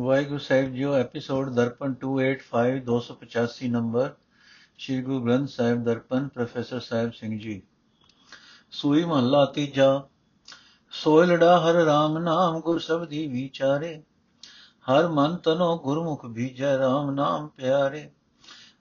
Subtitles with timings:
[0.00, 4.14] ਵਾਹਿਗੁਰੂ ਸਾਹਿਬ JIO, episode Darpan 285 285 number,
[4.78, 7.62] Shri Guru Granth Sahib Darpan, professor Sahib Singh ji.
[8.70, 10.02] ਸੂਈ ਮਹੱਲਾ ਤੀਜਾ
[10.90, 14.02] ਸੋਇ ਲੜਾ ਹਰ RAM ਨਾਮ, ਗੁਰ ਸਬਦੀ ਵਿਚਾਰੇ।
[14.90, 18.10] ਹਰ ਮਨ ਤਨੋ ਗੁਰਮੁਖ ਭੀਜੈ RAM ਨਾਮ ਪਿਆਰੇ।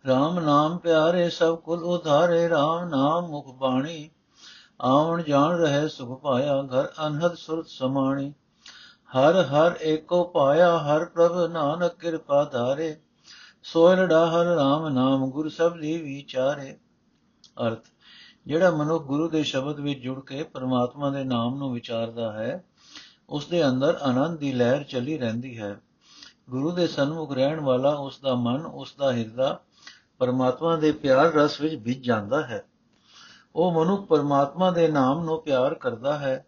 [0.10, 4.10] RAM ਨਾਮ ਪਿਆਰੇ, ਸਭ ਕੁਲ ਉਧਾਰੇ RAM ਨਾਮ ਮੁਖ ਬਾਣੀ।
[4.82, 8.34] ਆਵਣ ਜਾਣ ਰਹੇ ਸੁਖ ਪਾਇਆ, ਘਰ ਅਨਹਦ ਸੁਰਤ ਸਮਾਣੀ।
[9.18, 12.98] ਹਰ ਹਰ ਏਕੋ ਪਾਇਆ, ਹਰ ਪ੍ਰਭ ਨਾਨਕ ਕਿਰਪਾ ਧਾਰੇ।
[13.64, 16.78] ਸੋਇ ਲੜਾ ਹਰ RAM ਨਾਮ, ਗੁਰ ਸਬਦੀ ਵਿਚਾਰੇ।
[17.68, 17.86] ਅਰਥ,
[18.48, 22.64] ਜਿਹੜਾ ਮਨੁੱਖ ਗੁਰੂ ਦੇ ਸ਼ਬਦ ਵਿੱਚ ਜੁੜ ਕੇ ਪਰਮਾਤਮਾ ਦੇ ਨਾਮ ਨੂੰ ਵਿਚਾਰਦਾ ਹੈ
[23.30, 25.80] ਉਸ ਦੇ ਅੰਦਰ ਆਨੰਦ ਦੀ ਲਹਿਰ ਚੱਲੀ ਰਹਿੰਦੀ ਹੈ।
[26.50, 29.60] ਗੁਰੂ ਦੇ ਸਨਮੁਖ ਰਹਿਣ ਵਾਲਾ ਉਸ ਦਾ ਮਨ ਉਸ ਦਾ ਹਿਰਦਾ
[30.20, 32.64] ਪਰਮਾਤਮਾ ਦੇ ਪਿਆਰ ਰਸ ਵਿੱਚ ਭਿੱਜ ਜਾਂਦਾ ਹੈ।
[33.56, 36.46] ਉਹ ਮਨੁੱਖ ਪਰਮਾਤਮਾ ਦੇ ਨਾਮ ਨੂੰ ਪਿਆਰ ਕਰਦਾ ਹੈ।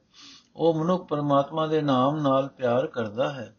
[0.55, 3.55] ਉਹ ਮਨੁੱਖ ਪਰਮਾਤਮਾ ਦੇ ਨਾਮ ਨਾਲ ਪਿਆਰ ਕਰਦਾ ਹੈ।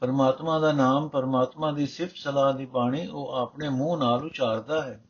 [0.00, 5.04] ਪਰਮਾਤਮਾ ਦਾ ਨਾਮ, ਪਰਮਾਤਮਾ ਦੀ ਸਿਫਤ ਸਲਾਹ ਦੀ ਬਾਣੀ ਉਹ ਆਪਣੇ ਮੂੰਹ ਨਾਲ ਉਚਾਰਦਾ ਹੈ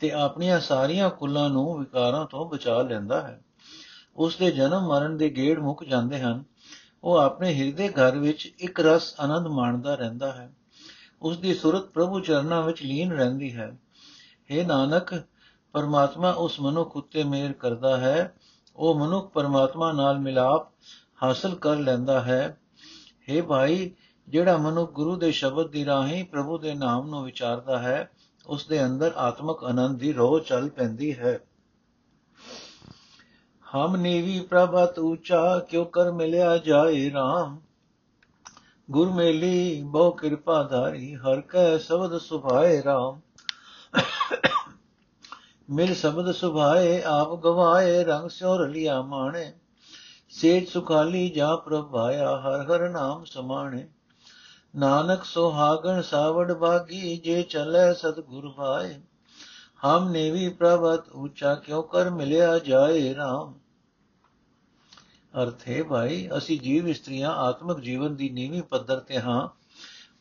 [0.00, 3.42] ਤੇ ਆਪਣੀਆਂ ਸਾਰੀਆਂ ਕੁੱਲਾਂ ਨੂੰ ਵਿਕਾਰਾਂ ਤੋਂ ਬਚਾ ਲੈਂਦਾ ਹੈ।
[4.16, 6.44] ਉਸ ਦੇ ਜਨਮ ਮਰਨ ਦੇ ਗੇੜ ਮੁੱਕ ਜਾਂਦੇ ਹਨ।
[7.04, 10.52] ਉਹ ਆਪਣੇ ਹਿਰਦੇ ਘਰ ਵਿੱਚ ਇੱਕ ਰਸ ਆਨੰਦ ਮਾਣਦਾ ਰਹਿੰਦਾ ਹੈ।
[11.22, 13.78] ਉਸ ਦੀ ਸੁਰਤ ਪ੍ਰਭੂ ਚਰਨਾਂ ਵਿੱਚ ਲੀਨ ਰਹਿੰਦੀ ਹੈ।
[14.50, 15.14] हे ਨਾਨਕ,
[15.72, 18.34] ਪਰਮਾਤਮਾ ਉਸ ਮਨੁੱਖ ਉੱਤੇ ਮਿਹਰ ਕਰਦਾ ਹੈ
[18.76, 20.72] ਉਹ ਮਨੁੱਖ ਪਰਮਾਤਮਾ ਨਾਲ ਮਿਲਾਪ
[21.22, 22.58] ਹਾਸਲ ਕਰ ਲੈਂਦਾ ਹੈ।
[23.30, 23.90] हे ਭਾਈ,
[24.28, 28.10] ਜਿਹੜਾ ਮਨੁੱਖ ਗੁਰੂ ਦੇ ਸ਼ਬਦ ਦੀ ਰਾਹੀਂ ਪ੍ਰਭੂ ਦੇ ਨਾਮ ਨੂੰ ਵਿਚਾਰਦਾ ਹੈ
[28.46, 31.38] ਉਸ ਦੇ ਅੰਦਰ ਆਤਮਕ ਆਨੰਦ ਦੀ ਰੋਹ ਚੱਲ ਪੈਂਦੀ ਹੈ।
[33.66, 37.56] ਹਮ ਨੀਵੀ ਪ੍ਰਭਤ ਉੱਚਾ, ਕਿਉ ਕਰ ਮਿਲਿਆ ਜਾਏ RAM
[38.90, 43.20] ਗੁਰ ਮੇਲੀ, ਬਹੁ ਕਿਰਪਾ ਧਾਰੀ, ਹਰ ਕੈ ਸ਼ਬਦ ਸੁਭਾਏ RAM
[45.72, 49.52] ਮਿਲ ਸ਼ਬਦ ਸੁਭਾਏ, ਆਪ ਗਵਾਏ, ਰੰਗ ਸਿਉ ਰਲਿਆ ਮਾਣੇ।
[50.30, 53.88] ਸੇਜ ਸੁਖਾਲੀ ਜਾ ਪ੍ਰਭਾਇਆ ਹਰ ਹਰ ਨਾਮ ਸਮਾਣੇ।
[54.76, 59.00] ਨਾਨਕ ਸੁਹਾਗਣ ਸਾਵੜ ਬਾਗੀ, ਜੇ ਚਲੇ ਸਤਗੁਰ ਭਾਏ।
[59.84, 63.52] ਹਮ ਨੇਵੀ ਪ੍ਰਭਤ, ਉੱਚਾ ਕਿਉ ਕਰ ਮਿਲਿਆ ਜਾਏ RAM
[65.42, 69.48] ਅਰਥ ਹੈ ਭਾਈ, ਅਸੀਂ ਜੀਵ ਇਸਤਰੀਆਂ ਆਤਮਿਕ ਜੀਵਨ ਦੀ ਨੀਵੀਂ ਪੱਧਰ ਤੇ ਹਾਂ।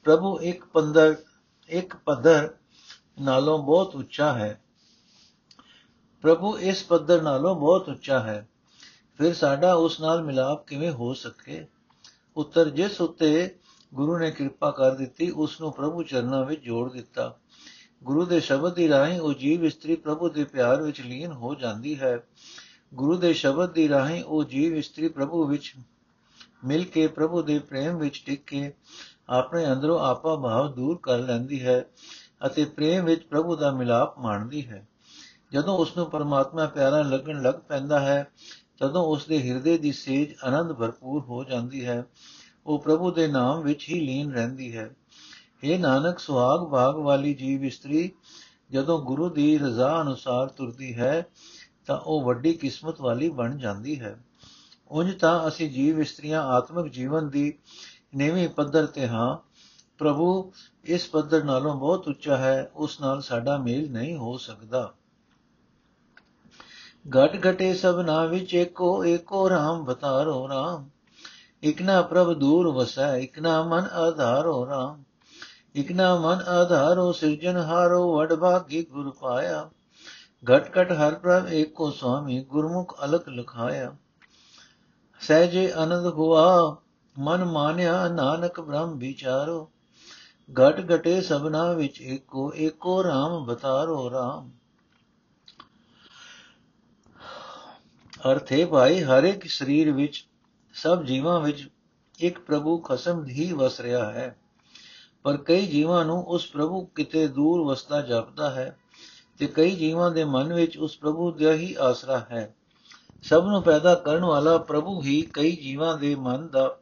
[0.03, 1.15] ਪ੍ਰਭੂ ਇੱਕ ਪੰਦਰ,
[1.69, 2.53] ਇੱਕ ਪੱਧਰ
[3.21, 4.60] ਨਾਲੋਂ ਬਹੁਤ ਉੱਚਾ ਹੈ।
[6.21, 8.47] ਪ੍ਰਭੂ ਇਸ ਪੱਧਰ ਨਾਲੋਂ ਬਹੁਤ ਉੱਚਾ ਹੈ।
[9.17, 11.67] ਫਿਰ ਸਾਡਾ ਉਸ ਨਾਲ ਮਿਲਾਪ ਕਿਵੇਂ ਹੋ ਸਕੇ?
[12.37, 13.55] ਉੱਤਰ, ਜਿਸ ਉੱਤੇ
[13.93, 17.37] ਗੁਰੂ ਨੇ ਕਿਰਪਾ ਕਰ ਦਿੱਤੀ, ਉਸ ਨੂੰ ਪ੍ਰਭੂ ਚਰਨਾਂ ਵਿੱਚ ਜੋੜ ਦਿੱਤਾ।
[18.03, 21.99] ਗੁਰੂ ਦੇ ਸ਼ਬਦ ਦੀ ਰਾਹੀਂ ਉਹ ਜੀਵ ਇਸਤਰੀ ਪ੍ਰਭੂ ਦੇ ਪਿਆਰ ਵਿੱਚ ਲੀਨ ਹੋ ਜਾਂਦੀ
[21.99, 22.23] ਹੈ।
[22.93, 25.75] ਗੁਰੂ ਦੇ ਸ਼ਬਦ ਦੀ ਰਾਹੀਂ ਉਹ ਜੀਵ ਇਸਤਰੀ ਪ੍ਰਭੂ ਵਿੱਚ
[26.65, 28.73] ਮਿਲ ਕੇ ਪ੍ਰਭੂ ਦੇ ਪ੍ਰੇਮ ਵਿੱਚ ਟਿਕ ਕੇ
[29.29, 31.85] ਆਪਣੇ ਅੰਦਰੋਂ ਆਪਾ ਭਾਵ ਦੂਰ ਕਰ ਲੈਂਦੀ ਹੈ
[32.45, 34.87] ਅਤੇ ਪ੍ਰੇਮ ਵਿੱਚ ਪ੍ਰਭੂ ਦਾ ਮਿਲਾਪ ਮਾਣਦੀ ਹੈ।
[35.51, 38.31] ਜਦੋਂ ਉਸ ਨੂੰ ਪਰਮਾਤਮਾ ਪਿਆਰਾ ਲੱਗਣ ਲੱਗ ਪੈਂਦਾ ਹੈ,
[38.79, 42.05] ਤਦੋਂ ਉਸ ਦੇ ਹਿਰਦੇ ਦੀ ਸੇਜ ਆਨੰਦ ਭਰਪੂਰ ਹੋ ਜਾਂਦੀ ਹੈ।
[42.65, 44.89] ਉਹ ਪ੍ਰਭੂ ਦੇ ਨਾਮ ਵਿੱਚ ਹੀ ਲੀਨ ਰਹਿੰਦੀ ਹੈ।
[45.63, 48.11] ਇਹ ਨਾਨਕ, ਸੁਹਾਗ ਭਾਗ ਵਾਲੀ ਜੀਵ ਇਸਤਰੀ,
[48.71, 51.25] ਜਦੋਂ ਗੁਰੂ ਦੀ ਰਜ਼ਾ ਅਨੁਸਾਰ ਤੁਰਦੀ ਹੈ,
[51.85, 54.19] ਤਾਂ ਉਹ ਵੱਡੀ ਕਿਸਮਤ ਵਾਲੀ ਬਣ ਜਾਂਦੀ ਹੈ।
[54.87, 57.53] ਉਂਝ ਤਾਂ ਅਸੀਂ ਜੀਵ ਇਸਤਰੀਆਂ ਆਤਮਿਕ ਜੀਵਨ ਦੀ
[58.15, 59.37] ਨੇਵੀਂ ਪੱਧਰ ਤੇ ਹਾਂ।
[59.97, 64.93] ਪ੍ਰਭੂ, ਇਸ ਪੱਧਰ ਨਾਲੋਂ ਬਹੁਤ ਉੱਚਾ ਹੈ, ਉਸ ਨਾਲ ਸਾਡਾ ਮੇਲ ਨਹੀਂ ਹੋ ਸਕਦਾ।
[67.05, 70.83] ਘਟ ਘਟੇ ਸਭਨਾ ਵਿੱਚ ਏਕੋ ਏਕੋ RAM ਬਤਾਰੋ RAM
[71.63, 75.03] ਇਕਨਾ ਪ੍ਰਭ ਦੂਰ ਵਸੈ, ਇਕਨਾ ਮਨ ਆਧਾਰੋ RAM
[75.75, 79.69] ਇਕਨਾ ਮਨ ਆਧਾਰੋ ਸਿਰਜਨ ਹਾਰੋ, ਵਡ ਭਾਗੀ ਗੁਰ ਪਾਇਆ।
[80.43, 83.95] ਘਟ ਘਟ ਹਰ ਪ੍ਰਭ ਏਕੋ ਸੁਆਮੀ, ਗੁਰਮੁਖ ਅਲਕ ਲਖਾਇਆ।
[85.19, 86.77] ਸਹਿਜੇ ਆਨੰਦ ਹੁਆ
[87.19, 89.71] ਮਨ ਮਾਨਿਆ ਨਾਨਕ ਬ੍ਰਹਮ ਵਿਚਾਰੋ।
[90.49, 94.60] ਘਟ ਘਟੇ ਸਭਨਾ ਵਿੱਚ ਏਕੋ ਏਕੋ RAM ਬਤਾਰੋ RAM
[98.25, 100.25] ਅਰਥ ਹੈ ਭਾਈ, ਹਰ ਇੱਕ ਸਰੀਰ ਵਿੱਚ,
[100.73, 101.69] ਸਭ ਜੀਵਾਂ ਵਿੱਚ
[102.19, 104.37] ਇੱਕ ਪ੍ਰਭੂ ਖਸਮ ਹੀ ਵਸ ਰਿਹਾ ਹੈ।
[105.23, 108.77] ਪਰ ਕਈ ਜੀਵਾਂ ਨੂੰ ਉਸ ਪ੍ਰਭੂ ਕਿਤੇ ਦੂਰ ਵਸਦਾ ਜਾਪਦਾ ਹੈ
[109.37, 112.55] ਤੇ ਕਈ ਜੀਵਾਂ ਦੇ ਮਨ ਵਿੱਚ ਉਸ ਪ੍ਰਭੂ ਦਾ ਹੀ ਆਸਰਾ ਹੈ।
[113.23, 116.77] ਸਭ ਨੂੰ ਪੈਦਾ ਕਰਨ ਵਾਲਾ ਪ੍ਰਭੂ ਹੀ ਕਈ ਜੀਵਾਂ ਦੇ ਮਨ ਦਾ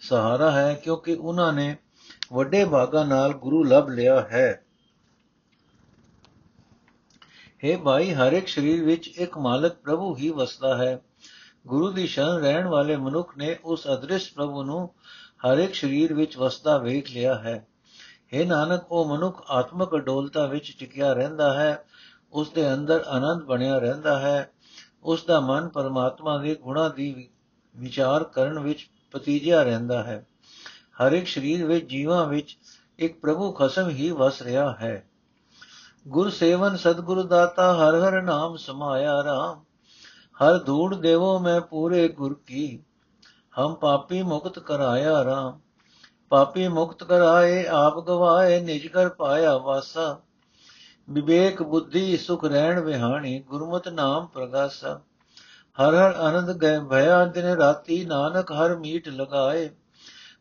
[0.00, 1.76] ਸਹਾਰਾ ਹੈ ਕਿਉਂਕਿ ਉਹਨਾਂ ਨੇ
[2.32, 4.64] ਵੱਡੇ ਭਾਗਾ ਨਾਲ ਗੁਰੂ ਲਭ ਲਿਆ ਹੈ।
[7.64, 11.00] ਹੈ ਭਾਈ, ਹਰ ਇੱਕ ਸਰੀਰ ਵਿੱਚ ਇੱਕ ਮਾਲਕ ਪ੍ਰਭੂ ਹੀ ਵਸਦਾ ਹੈ।
[11.66, 14.94] ਗੁਰੂ ਦੀ ਸ਼ਰਨ ਰਹਿਣ ਵਾਲੇ ਮਨੁੱਖ ਨੇ ਉਸ ਅਦ੍ਰਿਸ਼ ਪ੍ਰਭੂ ਨੂੰ
[15.46, 17.66] ਹਰ ਇੱਕ ਸਰੀਰ ਵਿੱਚ ਵਸਦਾ ਵੇਖ ਲਿਆ ਹੈ।
[18.34, 21.84] ਹੈ ਨਾਨਕ, ਉਹ ਮਨੁੱਖ ਆਤਮਕ ਅਡੋਲਤਾ ਵਿੱਚ ਟਿਕਿਆ ਰਹਿੰਦਾ ਹੈ।
[22.32, 24.50] ਉਸ ਦੇ ਅੰਦਰ ਆਨੰਦ ਬਣਿਆ ਰਹਿੰਦਾ ਹੈ।
[25.02, 27.28] ਉਸ ਦਾ ਮਨ ਪਰਮਾਤਮਾ ਦੇ ਗੁਣਾਂ ਦੀ
[27.76, 30.26] ਵਿਚਾਰ ਕਰਨ ਵਿੱਚ ਪਤੀਜਿਆ ਰਹਿੰਦਾ ਹੈ।
[31.02, 32.58] ਹਰ ਇੱਕ ਸਰੀਰ ਵਿੱਚ, ਜੀਵਾਂ ਵਿੱਚ
[32.98, 35.07] ਇੱਕ ਪ੍ਰਭੂ ਖਸਮ ਹੀ ਵਸ ਰਿਹਾ ਹੈ।
[36.08, 39.60] ਗੁਰ ਸੇਵਨ ਸਤਗੁਰ ਦਾਤਾ ਹਰ ਹਰ ਨਾਮ ਸਮਾਇਆ RAM
[40.42, 42.82] ਹਰ ਧੂੜ ਦੇਵੋ ਮੈਂ ਪੂਰੇ ਗੁਰ ਕੀ।
[43.60, 45.58] ਹਮ ਪਾਪੀ ਮੁਕਤ ਕਰਾਇਆ RAM
[46.28, 50.18] ਪਾਪੀ ਮੁਕਤ ਕਰਾਏ, ਆਪ ਗਵਾਏ, ਨਿਜ ਕਰ ਪਾਇਆ ਵਾਸਾ।
[51.10, 55.00] ਵਿਵੇਕ ਬੁੱਧੀ ਸੁਖ ਰਹਿਣ ਵਿਹਾਣੀ, ਗੁਰਮਤਿ ਨਾਮ ਪ੍ਰਗਾਸਾ।
[55.82, 59.70] ਹਰ ਹਰ ਆਨੰਦ ਗਏ ਭਇਆ, ਦਿਨ ਰਾਤੀ ਨਾਨਕ ਹਰ ਮੀਟ ਲਗਾਏ।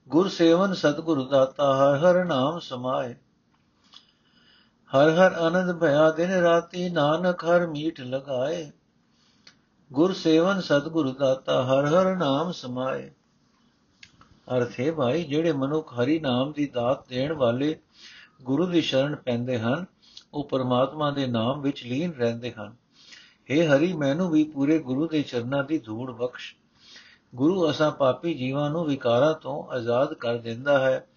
[0.08, 3.16] ਗੁਰ ਸੇਵਨ ਸਤਿਗੁਰ ਦਾਤਾ ਹਰ ਹਰ ਨਾਮ ਸਮਾਏ।
[4.95, 8.72] ਹਰ ਹਰ ਆਨੰਦ ਭਇਆ, ਦਿਨ ਰਾਤੀ ਨਾਨਕ ਹਰ ਮੀਟ ਲਗਾਏ।
[9.94, 13.12] ਗੁਰ ਸੇਵਨ ਸਤਿਗੁਰ ਦਾਤਾ, ਹਰ ਹਰ ਨਾਮ ਸਮਾਏ।
[14.57, 17.80] ਅਰਥ ਹੈ ਭਾਈ, ਜਿਹੜੇ ਮਨੁੱਖ ਹਰੀ ਨਾਮ ਦੀ ਦਾਤ ਦੇਣ ਵਾਲੇ
[18.44, 19.86] ਗੁਰੂ ਦੀ ਸ਼ਰਨ ਪੈਂਦੇ ਹਨ,
[20.34, 22.75] ਉਹ ਪਰਮਾਤਮਾ ਦੇ ਨਾਮ ਵਿੱਚ ਲੀਨ ਰਹਿੰਦੇ ਹਨ।
[23.51, 26.56] हे ਹਰੀ, ਮੈਨੂੰ ਵੀ ਪੂਰੇ ਗੁਰੂ ਦੇ ਚਰਨਾਂ ਦੀ ਧੂੜ ਬਖਸ਼।
[27.36, 31.07] ਗੁਰੂ ਅਸਾਂ ਪਾਪੀ ਜੀਵਾਂ ਨੂੰ ਵਿਕਾਰਾਂ ਤੋਂ ਆਜ਼ਾਦ ਕਰ ਦਿੰਦਾ ਹੈ।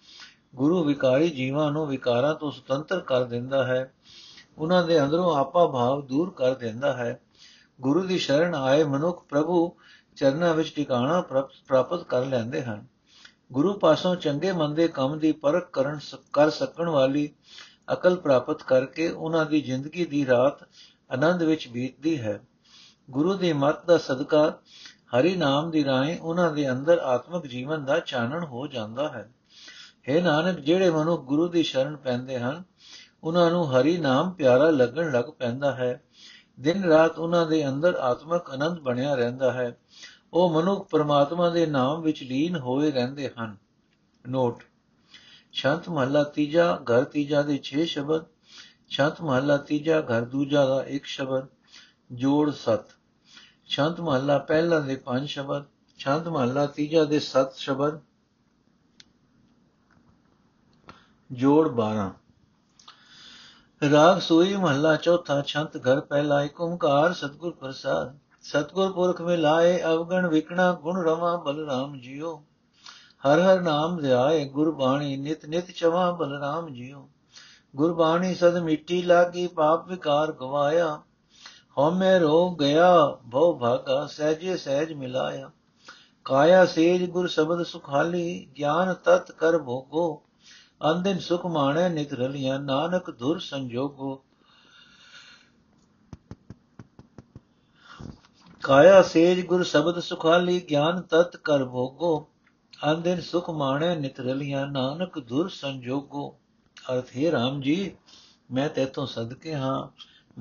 [0.55, 3.93] ਗੁਰੂ ਵਿਕਾਰੀ ਜੀਵਾਂ ਨੂੰ ਵਿਕਾਰਾਂ ਤੋਂ ਸੁਤੰਤਰ ਕਰ ਦਿੰਦਾ ਹੈ।
[4.57, 7.21] ਉਹਨਾਂ ਦੇ ਅੰਦਰੋਂ ਆਪਾ ਭਾਵ ਦੂਰ ਕਰ ਦਿੰਦਾ ਹੈ।
[7.81, 9.71] ਗੁਰੂ ਦੀ ਸ਼ਰਨ ਆਏ ਮਨੁੱਖ ਪ੍ਰਭੂ
[10.15, 11.21] ਚਰਨਾਂ ਵਿੱਚ ਟਿਕਾਣਾ
[11.67, 12.85] ਪ੍ਰਾਪਤ ਕਰ ਲੈਂਦੇ ਹਨ।
[13.51, 15.99] ਗੁਰੂ ਪਾਸੋਂ ਚੰਗੇ ਮੰਦੇ ਕੰਮ ਦੀ ਪਰਖ ਕਰਨ
[16.33, 17.29] ਕਰ ਸਕਣ ਵਾਲੀ
[17.93, 20.63] ਅਕਲ ਪ੍ਰਾਪਤ ਕਰਕੇ ਉਹਨਾਂ ਦੀ ਜ਼ਿੰਦਗੀ ਦੀ ਰਾਤ
[21.11, 22.39] ਆਨੰਦ ਵਿੱਚ ਬੀਤਦੀ ਹੈ।
[23.11, 24.59] ਗੁਰੂ ਦੀ ਮੱਤ ਦਾ ਸਦਕਾ
[25.15, 29.31] ਹਰੀ ਨਾਮ ਦੀ ਰਾਹੀਂ ਉਹਨਾਂ ਦੇ ਅੰਦਰ ਆਤਮਿਕ ਜੀਵਨ ਦਾ ਚਾਨਣ ਹੋ ਜਾਂਦਾ ਹੈ।
[30.09, 32.63] हे ਨਾਨਕ, ਜਿਹੜੇ ਮਨੁ ਗੁਰੂ ਦੀ ਸ਼ਰਨ ਪੈਂਦੇ ਹਨ,
[33.23, 36.03] ਉਹਨਾਂ ਨੂੰ ਹਰੀ ਨਾਮ ਪਿਆਰਾ ਲੱਗਣ ਲੱਗ ਪੈਂਦਾ ਹੈ।
[36.59, 39.77] ਦਿਨ ਰਾਤ ਉਹਨਾਂ ਦੇ ਅੰਦਰ ਆਤਮਿਕ ਆਨੰਦ ਬਣਿਆ ਰਹਿੰਦਾ ਹੈ।
[40.33, 43.57] ਉਹ ਮਨੁੱਖ ਪਰਮਾਤਮਾ ਦੇ ਨਾਮ ਵਿੱਚ ਲੀਨ ਹੋਏ ਰਹਿੰਦੇ ਹਨ।
[44.29, 44.63] ਨੋਟ।
[45.51, 48.25] ਸ਼ੰਤ ਮਹੱਲਾ ਤੀਜਾ, ਘਰ ਤੀਜਾ ਦੇ 6 ਸ਼ਬਦ।
[48.89, 51.47] ਸ਼ੰਤ ਮਹੱਲਾ ਤੀਜਾ, ਘਰ ਦੂਜਾ ਦਾ 1 ਸ਼ਬਦ।
[52.11, 52.85] ਜੋੜ 7
[53.65, 55.63] ਸ਼ੰਤ ਮਹੱਲਾ ਪਹਿਲਾ ਦੇ 5 ਸ਼ਬਦ।
[55.97, 57.99] ਸ਼ੰਤ ਮਹੱਲਾ ਤੀਜਾ ਦੇ 7 ਸ਼ਬਦ।
[61.31, 62.11] ਜੋੜ 12
[63.91, 70.27] ਰਾਗ ਸੋਈ ਮਹੱਲਾ ਚੌਥਾ ਛੰਤ ਘਰ ਪਹਿਲਾ ਏਕ ਓੰਕਾਰ ਸਤਗੁਰ ਪ੍ਰਸਾਦ। ਸਤਗੁਰ ਪੁਰਖ ਮਿਲਾਏ ਅਵਗਣ
[70.27, 72.43] ਵਿਕਣਾ ਗੁਣ ਰਵਾ ਬਲਰਾਮ ਜੀਓ।
[73.25, 77.09] ਹਰ ਹਰ ਨਾਮ ਧਿਆਏ ਗੁਰਬਾਣੀ ਨਿਤ ਨਿਤ ਚਵਾ ਬਲਰਾਮ ਜੀਓ।
[77.75, 81.01] ਗੁਰਬਾਣੀ ਸਦ ਮਿੱਟੀ ਲਾਗੀ ਪਾਪ ਵਿਕਾਰ ਗਵਾਇਆ।
[81.77, 85.51] ਹਉਮੈ ਰੋ ਗਿਆ ਭਉ ਭਾਗਾ ਸਹਿਜੇ ਸਹਿਜ ਮਿਲਾਇਆ।
[86.25, 90.23] ਕਾਇਆ ਸੇਜ ਗੁਰ ਸ਼ਬਦ ਸੁਖਾਲੀ, ਗਿਆਨ ਤਤ ਕਰ ਭੋਗੋ।
[90.89, 94.23] ਅੰਦਿਨ ਸੁਖ ਮਾਣੈ ਨਿਤ ਰਲੀਆਂ ਨਾਨਕ ਧੁਰ ਸੰਜੋਗੋ।
[98.63, 102.27] ਕਾਇਆ ਸੇਜ ਗੁਰ ਸ਼ਬਦ ਸੁਖਾਲੀ, ਗਿਆਨ ਤਤ ਕਰ ਭੋਗੋ।
[102.91, 106.37] ਅੰਦਿਨ ਸੁਖ ਮਾਣੈ ਨਿਤ ਰਲੀਆਂ ਨਾਨਕ ਧੁਰ ਸੰਜੋਗੋ।
[106.93, 107.95] ਅਰਥ, ਹੈ RAM ਜੀ,
[108.51, 109.87] ਮੈਂ ਤੇਤੋਂ ਸਦਕੇ ਹਾਂ,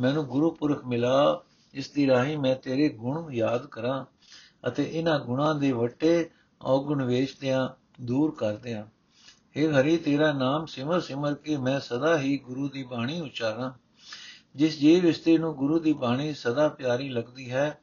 [0.01, 1.43] ਮੈਨੂੰ ਗੁਰੂ ਪੁਰਖ ਮਿਲਾ
[1.73, 4.05] ਜਿਸ ਦੀ ਰਾਹੀਂ ਮੈਂ ਤੇਰੇ ਗੁਣ ਯਾਦ ਕਰਾਂ
[4.69, 6.31] ਅਤੇ ਇਹਨਾਂ ਗੁਣਾਂ ਦੇ ਵਟੇ
[6.63, 7.69] ਔਗੁਣ ਵੇਚਦਿਆਂ
[8.01, 8.87] ਦੂਰ ਕਰਦਿਆਂ
[9.59, 13.73] हे ਹਰੀ, ਤੇਰਾ ਨਾਮ ਸਿਮਰ ਸਿਮਰ ਕੇ ਮੈਂ ਸਦਾ ਹੀ ਗੁਰੂ ਦੀ ਬਾਣੀ ਉਚਾਰਾਂ।
[14.57, 17.79] ਜਿਸ ਜੀਵ ਇਸਤੇ ਨੂੰ ਗੁਰੂ ਦੀ ਬਾਣੀ ਸਦਾ ਪਿਆਰੀ ਲੱਗਦੀ ਹੈ,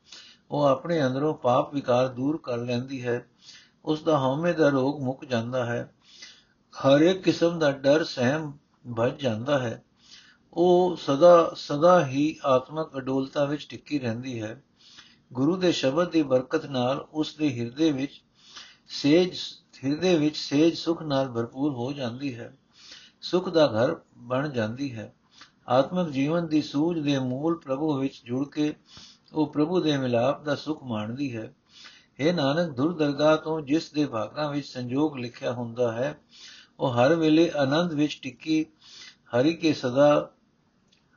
[0.51, 3.27] ਉਹ ਆਪਣੇ ਅੰਦਰੋਂ ਪਾਪ ਵਿਕਾਰ ਦੂਰ ਕਰ ਲੈਂਦੀ ਹੈ।
[3.85, 5.93] ਉਸ ਦਾ ਹਉਮੈ ਦਾ ਰੋਗ ਮੁੱਕ ਜਾਂਦਾ ਹੈ।
[6.73, 8.53] ਹਰ ਇੱਕ ਕਿਸਮ ਦਾ ਡਰ, ਸਹਿਮ
[8.97, 9.83] ਭੱਜ ਜਾਂਦਾ ਹੈ।
[10.53, 14.63] ਉਹ ਸਦਾ ਸਦਾ ਹੀ ਆਤਮਕ ਅਡੋਲਤਾ ਵਿੱਚ ਟਿੱਕੀ ਰਹਿੰਦੀ ਹੈ।
[15.33, 18.21] ਗੁਰੂ ਦੇ ਸ਼ਬਦ ਦੀ ਬਰਕਤ ਨਾਲ ਉਸ ਦੇ ਹਿਰਦੇ ਵਿੱਚ
[18.87, 19.37] ਸੇਜ
[19.83, 22.53] ਹਿਰਦੇ ਵਿੱਚ ਸੇਜ ਸੁਖ ਨਾਲ ਭਰਪੂਰ ਹੋ ਜਾਂਦੀ ਹੈ,
[23.21, 25.13] ਸੁਖ ਦਾ ਘਰ ਬਣ ਜਾਂਦੀ ਹੈ।
[25.67, 28.73] ਆਤਮਿਕ ਜੀਵਨ ਦੀ ਸੂਝ ਦੇ ਮੂਲ ਪ੍ਰਭੂ ਵਿੱਚ ਜੁੜ ਕੇ
[29.33, 31.53] ਉਹ ਪ੍ਰਭੂ ਦੇ ਮਿਲਾਪ ਦਾ ਸੁਖ ਮਾਣਦੀ ਹੈ।
[32.19, 36.17] ਇਹ ਨਾਨਕ ਦੁਰਦਰਗਾ ਤੋਂ ਜਿਸ ਦੇ ਭਾਗਾਂ ਵਿੱਚ ਸੰਜੋਗ ਲਿਖਿਆ ਹੁੰਦਾ ਹੈ,
[36.79, 38.65] ਉਹ ਹਰ ਵੇਲੇ ਆਨੰਦ ਵਿੱਚ ਟਿੱਕੀ
[39.33, 40.31] ਹਰੀ ਕੇ ਸਦਾ,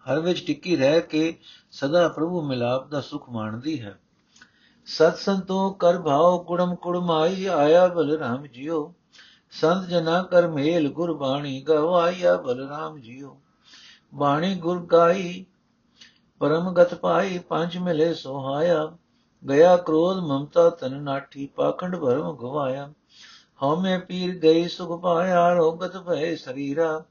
[0.07, 1.39] ਹਰ ਵਿੱਚ ਟਿੱਕੀ ਰਹਿ ਕੇ
[1.71, 3.99] ਸਦਾ ਪ੍ਰਭੂ ਮਿਲਾਪ ਦਾ ਸੁਖ ਮਾਣਦੀ ਹੈ।
[4.99, 8.95] ਸਤ ਸੰਤੋ ਕਰ ਭਾਉ, ਕੁੜਮ ਕੁੜਮਾਈ, ਆਇਆ ਬਲਰਾਮ ਜੀਓ।
[9.51, 13.41] ਸੰਤ ਜਨਾ ਕਰ ਮੇਲ ਗੁਰ ਬਾਣੀ ਗਵਾਇਆ ਬਲਰਾਮ ਜੀਓ।
[14.15, 15.47] ਬਾਣੀ ਗੁਰ ਗਾਈ,
[16.39, 18.97] ਪਰਮ ਗਤ ਪਾਈ, ਪੰਜ ਮਿਲੇ ਸੋਹਾਇਆ।
[19.51, 22.93] ਗਿਆ ਕ੍ਰੋਧ, ਮਮਤਾ ਤਨ ਨਾਠੀ, ਪਾਖੰਡ ਭਰਮ ਗਵਾਇਆ।
[23.63, 27.05] ਹਉਮੈ ਪੀਰ ਗਈ, ਸੁਖ ਪਾਇਆ, ਰੋਗਤ ਭਏ ਸਰੀਰਾ।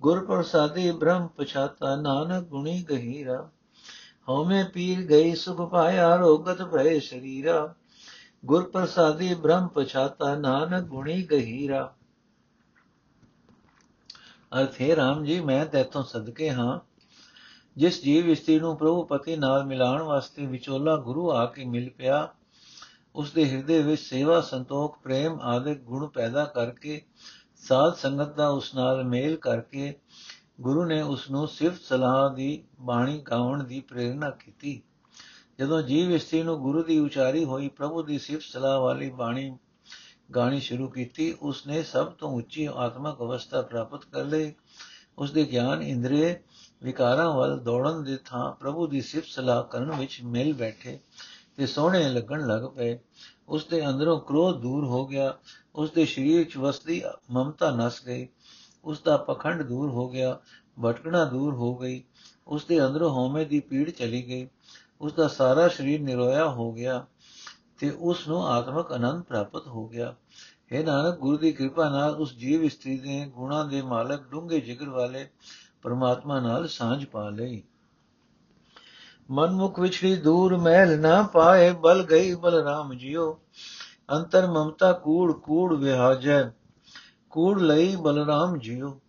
[0.00, 3.50] ਗੁਰ ਪ੍ਰਸਾਦੀ ਬ੍ਰਹਮ ਪਛਾਤਾ, ਨਾਨਕ ਗੁਣੀ ਗਹੀਰਾ।
[4.28, 7.74] ਹਉਮੈ ਪੀਰ ਗਈ ਸੁਖ ਪਾਇਆ ਰੋਗਤ ਭਏ ਸਰੀਰਾ,
[8.46, 11.94] ਗੁਰ ਪ੍ਰਸਾਦੀ ਬ੍ਰਹਮ ਪਛਾਤਾ ਨਾਨਕ ਗੁਣੀ ਗਹੀਰਾ।
[14.60, 16.80] ਅਰਥੇ ਰਾਮ ਜੀ, ਮੈਂ ਤੇਤੋਂ ਸਦਕੇ ਹਾਂ।
[17.76, 22.34] ਜਿਸ ਜੀਵ ਇਸਤਰੀ ਨੂੰ ਪ੍ਰਭੂ ਪਤੀ ਨਾਲ ਮਿਲਾਉਣ ਵਾਸਤੇ ਵਿਚੋਲਾ ਗੁਰੂ ਆ ਕੇ ਮਿਲ ਪਿਆ
[23.14, 27.02] ਉਸ ਦੇ ਹਿਰਦੇ ਵਿੱਚ ਸੇਵਾ, ਸੰਤੋਖ, ਪ੍ਰੇਮ ਆਦਿਕ ਗੁਣ ਪੈਦਾ ਕਰਕੇ,
[27.56, 29.94] ਸਾਧ ਸੰਗਤ ਦਾ ਉਸ ਨਾਲ ਮੇਲ ਕਰਕੇ
[30.60, 34.82] ਗੁਰੂ ਨੇ ਉਸ ਨੂੰ ਸਿਫਤ ਸਲਾਹ ਦੀ ਬਾਣੀ ਗਾਉਣ ਦੀ ਪ੍ਰੇਰਣਾ ਕੀਤੀ।
[35.58, 39.58] ਜਦੋਂ ਜੀਵ ਇਸਤਰੀ ਨੂੰ ਗੁਰੂ ਦੀ ਉਚਾਰੀ ਹੋਈ, ਪ੍ਰਭੂ ਦੀ ਸਿਫਤ ਸਲਾਹ ਵਾਲੀ ਬਾਣੀ
[40.36, 44.54] ਗਾਣੀ ਸ਼ੁਰੂ ਕੀਤੀ ਉਸ ਨੇ ਸਭ ਤੋਂ ਉੱਚੀ ਆਤਮਿਕ ਅਵਸਥਾ ਪ੍ਰਾਪਤ ਕਰ ਲਈ।
[45.18, 46.34] ਉਸ ਦੇ ਗਿਆਨ ਇੰਦਰੀ
[46.82, 51.00] ਵਿਕਾਰਾਂ ਵੱਲ ਦੌੜਨ ਦੇ ਥਾਂ ਪ੍ਰਭੂ ਦੀ ਸਿਫਤ ਸਲਾਹ ਕਰਨ ਵਿੱਚ ਮਿਲ ਬੈਠੇ
[51.56, 52.98] ਤੇ ਸੋਹਣੇ ਲੱਗਣ ਲੱਗ ਪਏ।
[53.48, 55.38] ਉਸ ਦੇ ਅੰਦਰੋਂ ਕ੍ਰੋਧ ਦੂਰ ਹੋ ਗਿਆ।
[55.74, 58.28] ਉਸ ਦੇ ਸਰੀਰ 'ਚ ਵਸਦੀ ਮਮਤਾ ਨਸ ਗਈ।
[58.84, 60.38] ਉਸ ਦਾ ਪਖੰਡ ਦੂਰ ਹੋ ਗਿਆ,
[60.84, 62.02] ਭਟਕਣਾ ਦੂਰ ਹੋ ਗਈ
[62.46, 64.48] ਉਸ ਦੇ ਅੰਦਰੋਂ ਹਉਮੈ ਦੀ ਪੀੜ ਚਲੀ ਗਈ
[65.00, 67.06] ਉਸ ਦਾ ਸਾਰਾ ਸਰੀਰ ਨਿਰੋਇਆ ਹੋ ਗਿਆ
[67.78, 70.14] ਤੇ ਉਸ ਨੂੰ ਆਤਮਿਕ ਆਨੰਦ ਪ੍ਰਾਪਤ ਹੋ ਗਿਆ।
[70.72, 74.88] ਇਹ ਨਾਨਕ, ਗੁਰੂ ਦੀ ਕਿਰਪਾ ਨਾਲ ਉਸ ਜੀਵ ਇਸਤਰੀ ਦੇ ਗੁਣਾਂ ਦੇ ਮਾਲਕ ਡੂੰਘੇ ਜਿਗਰ
[74.88, 75.28] ਵਾਲੇ
[75.82, 77.62] ਪਰਮਾਤਮਾ ਨਾਲ ਸਾਂਝ ਪਾ ਲਈ।
[79.30, 83.38] ਮਨਮੁਖ ਵਿਛੜੀ ਦੂਰ ਮਹਿਲ ਨਾ ਪਾਏ, ਬਲ ਗਈ ਬਲਰਾਮ ਜਿਉ
[84.10, 86.50] ਅੰਤਰ ਮਮਤਾ ਕੂੜ ਕੂੜ ਵਿਹਾਜੈ।
[87.32, 89.00] ਕੂੜ ਲਈ ਬਲਰਾਮ ਜਿਉ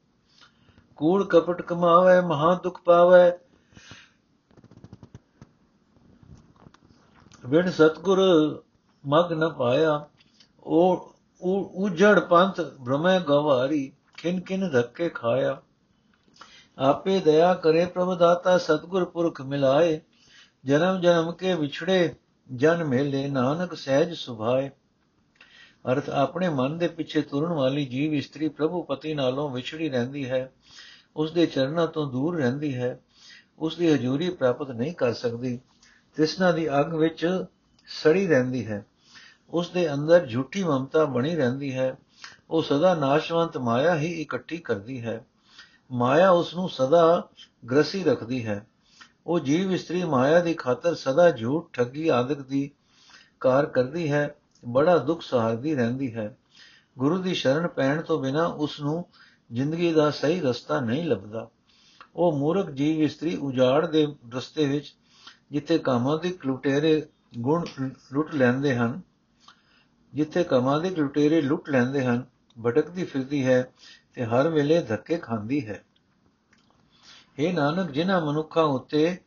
[0.96, 3.32] ਕੂੜ ਕਪਟ ਕਮਾਵੇ, ਮਹਾ ਦੁਖ ਪਾਵੇ।
[7.46, 8.20] ਵਿਣ ਸਤਗੁਰ
[9.08, 10.10] ਮਗ ਨ ਪਾਇਆ।
[10.63, 11.15] ਉਹ
[11.75, 15.62] ਉਜੜ ਪੰਥ ਭ੍ਰਮੈ ਗਵਾਰੀ ਕਿਨ ਕਿਨ ਧੱਕੇ ਖਾਇਆ।
[16.77, 20.01] ਆਪੇ ਦਇਆ ਕਰੇ ਪ੍ਰਭ ਦਾਤਾ, ਸਤਗੁਰ ਪੁਰਖ ਮਿਲਾਏ।
[20.65, 22.15] ਜਨਮ ਜਨਮ ਕੇ ਵਿਛੜੇ,
[22.56, 24.72] ਜਨ ਮੇਲੇ ਨਾਨਕ ਸਹਿਜ ਸੁਭਾਏ।
[25.92, 30.52] ਅਰਥ ਆਪਣੇ ਮਨ ਦੇ ਪਿੱਛੇ ਤੁਰਨ ਵਾਲੀ ਜੀਵ ਇਸਤਰੀ ਪ੍ਰਭੂ ਪਤੀ ਨਾਲੋਂ ਵਿਛੜੀ ਰਹਿੰਦੀ ਹੈ
[31.16, 33.00] ਉਸ ਦੇ ਚਰਨਾਂ ਤੋਂ ਦੂਰ ਰਹਿੰਦੀ ਹੈ
[33.60, 35.60] ਉਸ ਦੀ ਹਜ਼ੂਰੀ ਪ੍ਰਾਪਤ ਨਹੀਂ ਕਰ ਸਕਦੀ,
[36.16, 37.46] ਤ੍ਰਿਸ਼ਨਾ ਦੀ ਅੱਗ ਵਿੱਚ
[37.88, 38.86] ਸੜੀ ਰਹਿੰਦੀ ਹੈ
[39.54, 41.96] ਉਸ ਦੇ ਅੰਦਰ ਝੂਠੀ ਮਮਤਾ ਬਣੀ ਰਹਿੰਦੀ ਹੈ,
[42.50, 45.25] ਉਹ ਸਦਾ ਨਾਸ਼ਵੰਤ ਮਾਇਆ ਹੀ ਇਕੱਠੀ ਕਰਦੀ ਹੈ,
[45.92, 47.30] ਮਾਇਆ ਉਸ ਨੂੰ ਸਦਾ
[47.72, 48.66] ਗ੍ਰਸੀ ਰੱਖਦੀ ਹੈ,
[49.28, 52.70] ਉਹ ਜੀਵ ਇਸਤਰੀ ਮਾਇਆ ਦੀ ਖਾਤਰ ਸਦਾ ਝੂਠ ਠੱਗੀ ਆਦਿਕ ਦੀ
[53.40, 56.38] ਕਾਰ ਕਰਦੀ ਹੈ ਬੜਾ ਦੁੱਖ ਸਹਾਰਦੀ ਰਹਿੰਦੀ ਹੈ।
[56.98, 59.05] ਗੁਰੂ ਦੀ ਸ਼ਰਨ ਪੈਣ ਤੋਂ ਬਿਨਾ ਉਸ ਨੂੰ
[59.51, 61.50] ਜ਼ਿੰਦਗੀ ਦਾ ਸਹੀ ਰਸਤਾ ਨਹੀਂ ਲੱਭਦਾ।
[62.15, 64.96] ਉਹ ਮੂਰਖ ਜੀਵ ਇਸਤਰੀ ਉਜਾੜ ਦੇ ਰਸਤੇ ਵਿੱਚ,
[65.51, 67.05] ਜਿੱਥੇ ਕਾਮਾਂ ਦੇ ਲੁਟੇਰੇ
[67.39, 67.65] ਗੁਣ
[68.12, 69.01] ਲੁੱਟ ਲੈਂਦੇ ਹਨ,
[70.13, 72.25] ਜਿੱਥੇ ਕਾਮਾਂ ਦੇ ਲੁਟੇਰੇ ਲੁੱਟ ਲੈਂਦੇ ਹਨ,
[72.65, 73.72] ਭਟਕਦੀ ਫਿਰਦੀ ਹੈ
[74.13, 75.84] ਤੇ ਹਰ ਵੇਲੇ ਧੱਕੇ ਖਾਂਦੀ ਹੈ।
[77.39, 79.17] ਇਹ ਨਾਨਕ, ਜਿਨ੍ਹਾਂ ਮਨੁੱਖਾਂ ਉੱਤੇ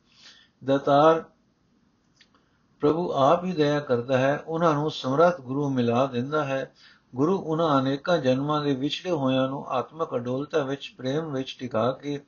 [0.65, 1.25] ਦਤਾਰ
[2.81, 6.73] ਪ੍ਰਭੂ ਆਪ ਹੀ ਦਇਆ ਕਰਦਾ ਹੈ, ਉਹਨਾਂ ਨੂੰ ਸਮਰੱਥ ਗੁਰੂ ਮਿਲਾ ਦਿੰਦਾ ਹੈ।
[7.15, 12.21] ਗੁਰੂ ਉਹਨਾਂ ਅਨੇਕਾਂ ਜਨਮਾਂ ਦੇ ਵਿਛੜੇ ਹੋਇਆਂ ਨੂੰ ਆਤਮਕ ਅਡੋਲਤਾ ਵਿੱਚ, ਪ੍ਰੇਮ ਵਿੱਚ ਟਿਕਾ ਕੇ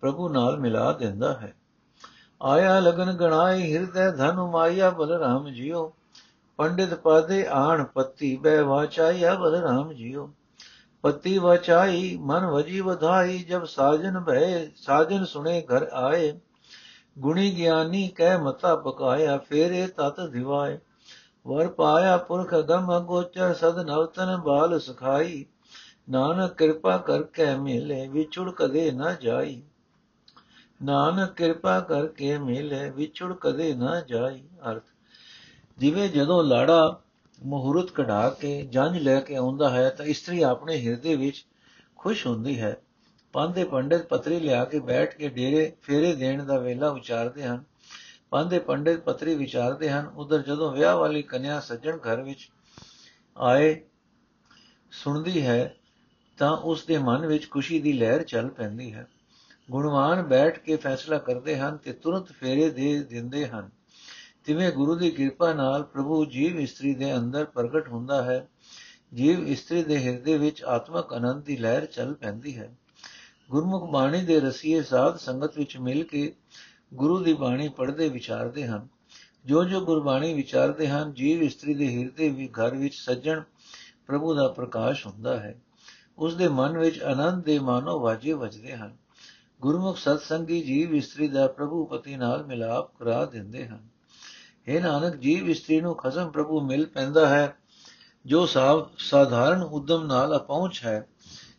[0.00, 1.54] ਪ੍ਰਭੂ ਨਾਲ ਮਿਲਾ ਦਿੰਦਾ ਹੈ।
[2.42, 5.92] ਆਇਆ ਲਗਨ ਗਣਾਈ ਹਿਰਦੈ ਧਨ ਮਾਇਆ ਬਲਰਾਮ ਜੀਓ।
[6.56, 10.30] ਪੰਡਿਤ ਪਾਦੇ ਆਣ ਪੱਤੀ ਬੈ ਵਾਚਾਇਆ ਬਲਰਾਮ ਜੀਓ।
[11.02, 16.40] ਪਤੀ ਵਚਾਈ ਮਨ ਵਜੀ ਵਧਾਈ, ਜਬ ਸਾਜਨ ਭੈ ਸਾਜਨ ਸੁਨੇ ਘਰ ਆਏ।
[17.18, 20.78] ਗੁਣੀ ਗਿਆਨੀ ਕਹਿ ਮਤਾ ਪਕਾਇਆ, ਫੇਰੇ ਤਤ ਦਿਵਾਏ
[21.46, 25.46] ਵਰ ਪਾਇਆ ਪੁਰਖ ਗਮ ਗੋਚਰ, ਸਦ ਨਵਤਨ ਬਾਲ ਸਖਾਈ।
[26.10, 29.62] ਨਾਨਕ ਕਿਰਪਾ ਕਰਕੇ ਮਿਲੇ, ਵਿਛੁੜ ਕਦੇ ਨਾ ਜਾਈ।
[30.82, 34.84] ਨਾਨਕ ਕਿਰਪਾ ਕਰਕੇ ਮਿਲੇ, ਵਿਛੁੜ ਕਦੇ ਨਾ ਜਾਈ। ਅਰਥ,
[35.78, 37.00] ਜਿਵੇਂ ਜਦੋਂ ਲਾੜਾ
[37.46, 41.46] ਮਹੂਰਤ ਕਢਾ ਕੇ ਜੰਜ ਲੈ ਕੇ ਆਉਂਦਾ ਹੈ, ਤਾਂ ਇਸਤਰੀ ਆਪਣੇ ਹਿਰਦੇ ਵਿੱਚ
[41.96, 42.81] ਖੁਸ਼ ਹੁੰਦੀ ਹੈ।
[43.32, 47.64] ਪੰਦੇ ਪੰਡਿਤ ਪਤਰੀ ਲਿਆ ਕੇ ਬੈਠ ਕੇ ਡੇਰੇ, ਫੇਰੇ ਦੇਣ ਦਾ ਵੇਲਾ ਵਿਚਾਰਦੇ ਹਨ।
[48.30, 52.50] ਪੰਦੇ ਪੰਡਿਤ ਪਤਰੀ ਵਿਚਾਰਦੇ ਹਨ, ਉਧਰ ਜਦੋਂ ਵਿਆਹ ਵਾਲੀ ਕਨਿਆ ਸੱਜਣ ਘਰ ਵਿੱਚ
[53.36, 53.80] ਆਏ,
[54.90, 55.76] ਸੁਣਦੀ ਹੈ,
[56.38, 59.06] ਤਾਂ ਉਸ ਦੇ ਮਨ ਵਿੱਚ ਖੁਸ਼ੀ ਦੀ ਲਹਿਰ ਚੱਲ ਪੈਂਦੀ ਹੈ।
[59.70, 63.70] ਗੁਣਵਾਨ ਬੈਠ ਕੇ ਫੈਸਲਾ ਕਰਦੇ ਹਨ ਤੇ ਤੁਰੰਤ ਫੇਰੇ ਦੇ ਦਿੰਦੇ ਹਨ।
[64.44, 68.48] ਤਿਵੇਂ ਗੁਰੂ ਦੀ ਕਿਰਪਾ ਨਾਲ ਪ੍ਰਭੂ ਜੀਵ ਇਸਤਰੀ ਦੇ ਅੰਦਰ ਪ੍ਰਗਟ ਹੁੰਦਾ ਹੈ।
[69.14, 72.76] ਜੀਵ ਇਸਤਰੀ ਦੇ ਹਿਰਦੇ ਵਿੱਚ ਆਤਮਕ ਆਨੰਦ ਦੀ ਲਹਿਰ ਚੱਲ ਪੈਂਦੀ ਹੈ।
[73.52, 76.20] ਗੁਰਮੁਖ ਬਾਣੀ ਦੇ ਰਸੀਏ ਸਾਧ ਸੰਗਤ ਵਿੱਚ ਮਿਲ ਕੇ
[76.94, 78.86] ਗੁਰੂ ਦੀ ਬਾਣੀ ਪੜ੍ਹਦੇ ਵਿਚਾਰਦੇ ਹਨ।
[79.44, 83.42] ਜੋ ਜੋ ਗੁਰਬਾਣੀ ਵਿਚਾਰਦੇ ਹਨ, ਜੀਵ ਇਸਤਰੀ ਦੇ ਹਿਰਦੇ ਵੀ ਘਰ ਵਿੱਚ ਸੱਜਣ
[84.06, 85.54] ਪ੍ਰਭੂ ਦਾ ਪ੍ਰਕਾਸ਼ ਹੁੰਦਾ ਹੈ।
[86.18, 88.96] ਉਸ ਦੇ ਮਨ ਵਿੱਚ ਆਨੰਦ ਦੇ ਮਾਨੋ ਵਾਜੇ ਵੱਜਦੇ ਹਨ।
[89.60, 93.86] ਗੁਰਮੁਖ ਸਤਸੰਗੀ ਜੀਵ ਇਸਤਰੀ ਦਾ ਪ੍ਰਭੂ ਪਤੀ ਨਾਲ ਮਿਲਾਪ ਕਰਾ ਦਿੰਦੇ ਹਨ।
[94.68, 97.56] ਇਹ ਨਾਨਕ, ਜੀਵ ਇਸਤਰੀ ਨੂੰ ਖਸਮ ਪ੍ਰਭੂ ਮਿਲ ਪੈਂਦਾ ਹੈ,
[98.26, 101.06] ਜੋ ਸਾਧਾਰਨ ਉਦਮ ਨਾਲ ਅਪਹੁੰਚ ਹੈ,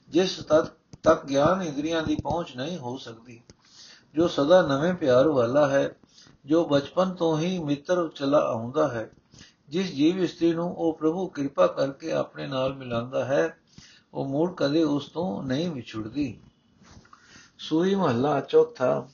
[0.09, 3.41] ਜਿਸ ਤੱਕ ਤੱਕ ਗਿਆਨ ਇੰਦਰੀਆਂ ਦੀ ਪਹੁੰਚ ਨਹੀਂ ਹੋ ਸਕਦੀ।
[4.15, 5.95] ਜੋ ਸਦਾ ਨਵੇਂ ਪਿਆਰ ਵਾਲਾ ਹੈ,
[6.45, 9.09] ਜੋ ਬਚਪਨ ਤੋਂ ਹੀ ਮਿੱਤਰ ਚਲਾ ਆਉਂਦਾ ਹੈ,
[9.69, 13.57] ਜਿਸ ਜੀਵ ਇਸਤਰੀ ਨੂੰ ਉਹ ਪ੍ਰਭੂ ਕਿਰਪਾ ਕਰਕੇ ਆਪਣੇ ਨਾਲ ਮਿਲਾਉਂਦਾ ਹੈ,
[14.13, 16.39] ਉਹ ਮੂੜ ਕਦੇ ਉਸ ਤੋਂ ਨਹੀਂ ਵਿਛੜਦੀ।
[17.57, 19.07] ਸੂਈ ਮਹੱਲਾ ਚੌਥਾ।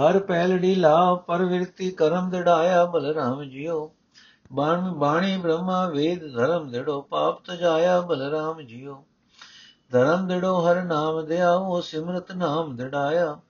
[0.00, 3.92] ਹਰ ਪਹਿਲੜੀ ਲਾ ਪਰਵਿਰਤੀ ਕਰਮ ਦੜਾਇਆ, ਬਲਰਾਮ ਜੀਓ।
[4.52, 9.04] ਬਾਣ ਬਾਣੀ ਬ੍ਰਹਮਾ, ਵੇਦ ਧਰਮ ਦੜੋ, ਪਾਪ ਤਜਾਇਆ, ਬਲਰਾਮ ਜੀਓ।
[9.92, 13.40] ਧਰਮ ਦੜੋ ਹਰ ਨਾਮ ਦਿਆਓ, ਸਿਮਰਤ ਨਾਮ ਦੜਾਇਆ।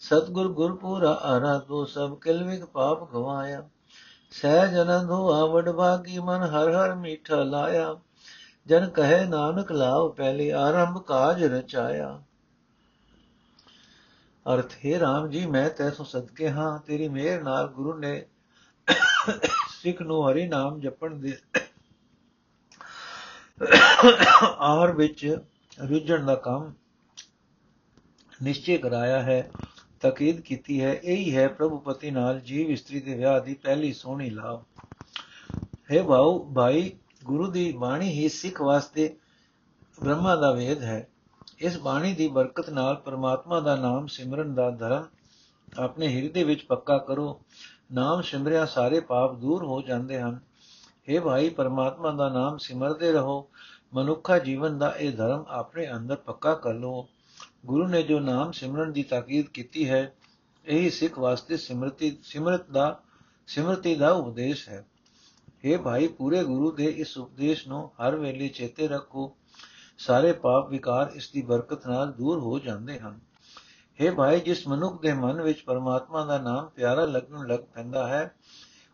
[0.00, 3.68] ਸਤਗੁਰ ਗੁਰਪੂਰਾ ਆਰਾਧੋ, ਸਭ ਕਿਲਵਿਕ ਪਾਪ ਗਵਾਇਆ
[4.30, 7.96] ਸਹਿਜ ਅਨੰਦ ਹੋਆ, ਵਡ ਭਾਗੀ ਮਨ ਹਰ ਹਰ ਮੀਠਾ ਲਾਇਆ।
[8.66, 12.22] ਜਨ ਕਹੇ ਨਾਨਕ ਲਾਓ ਪਹਿਲੇ ਆਰੰਭ ਕਾਜ ਰਚਾਇਆ।
[14.54, 18.26] ਅਰਥ, ਹੈ RAM ਜੀ, ਮੈਂ ਤੈਸੋਂ ਸਦਕੇ ਹਾਂ। ਤੇਰੀ ਮਿਹਰ ਨਾਲ ਗੁਰੂ ਨੇ
[19.68, 21.36] ਸਿੱਖ ਨੂੰ ਹਰੀ ਨਾਮ ਜਪਣ ਦੇ
[24.58, 25.38] ਆਹਰ ਵਿੱਚ
[25.88, 26.72] ਰੁੱਝਣ ਦਾ ਕੰਮ
[28.42, 29.50] ਨਿਸ਼ਚੈ ਕਰਾਇਆ ਹੈ,
[30.00, 34.30] ਤਕੀਦ ਕੀਤੀ ਹੈ, ਇਹੀ ਹੈ ਪ੍ਰਭੂ ਪਤੀ ਨਾਲ ਜੀਵ ਇਸਤਰੀ ਦੇ ਵਿਆਹ ਦੀ ਪਹਿਲੀ ਸੋਹਣੀ
[34.30, 34.64] ਲਾਭ
[35.92, 36.92] ਹੈ ਭਾਉ ਭਾਈ,
[37.24, 39.16] ਗੁਰੂ ਦੀ ਬਾਣੀ ਹੀ ਸਿੱਖ ਵਾਸਤੇ
[40.02, 41.08] ਬ੍ਰਹਮਾ ਦਾ ਵੇਦ ਹੈ।
[41.58, 45.04] ਇਸ ਬਾਣੀ ਦੀ ਬਰਕਤ ਨਾਲ ਪਰਮਾਤਮਾ ਦਾ ਨਾਮ ਸਿਮਰਨ ਦਾ ਧਰਮ
[45.78, 47.40] ਆਪਣੇ ਹਿਰਦੇ ਵਿੱਚ ਪੱਕਾ ਕਰੋ।
[47.92, 50.40] ਨਾਮ ਸਿਮਰਿਆ ਸਾਰੇ ਪਾਪ ਦੂਰ ਹੋ ਜਾਂਦੇ ਹਨ।
[51.08, 53.48] हे ਭਾਈ, ਪਰਮਾਤਮਾ ਦਾ ਨਾਮ ਸਿਮਰਦੇ ਰਹੋ।
[53.94, 57.08] ਮਨੁੱਖਾ ਜੀਵਨ ਦਾ ਇਹ ਧਰਮ ਆਪਣੇ ਅੰਦਰ ਪੱਕਾ ਕਰ ਲਓ
[57.66, 60.14] ਗੁਰੂ ਨੇ ਜੋ ਨਾਮ ਸਿਮਰਨ ਦੀ ਤਾਕੀਦ ਕੀਤੀ ਹੈ,
[60.66, 63.00] ਇਹੀ ਸਿੱਖ ਵਾਸਤੇ ਸਿਮਰਤੀ, ਸਿਮਰਤ ਦਾ,
[63.46, 64.86] ਸਿਮਰਤੀ ਦਾ ਉਪਦੇਸ਼ ਹੈ।
[65.66, 69.36] हे ਭਾਈ, ਪੂਰੇ ਗੁਰੂ ਦੇ ਇਸ ਉਪਦੇਸ਼ ਨੂੰ ਹਰ ਵੇਲੇ ਚੇਤੇ ਰੱਖੋ।
[69.98, 73.20] ਸਾਰੇ ਪਾਪ ਵਿਕਾਰ ਇਸ ਦੀ ਬਰਕਤ ਨਾਲ ਦੂਰ ਹੋ ਜਾਂਦੇ ਹਨ।
[74.00, 78.34] हे ਭਾਈ, ਜਿਸ ਮਨੁੱਖ ਦੇ ਮਨ ਵਿੱਚ ਪਰਮਾਤਮਾ ਦਾ ਨਾਮ ਪਿਆਰਾ ਲੱਗਣ ਲੱਗ ਪੈਂਦਾ ਹੈ,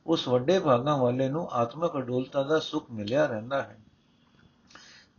[0.07, 3.79] ਉਸ ਵੱਡੇ ਭਾਗਾਂ ਵਾਲੇ ਨੂੰ ਆਤਮਿਕ ਅਡੋਲਤਾ ਦਾ ਸੁਖ ਮਿਲਿਆ ਰਹਿੰਦਾ ਹੈ।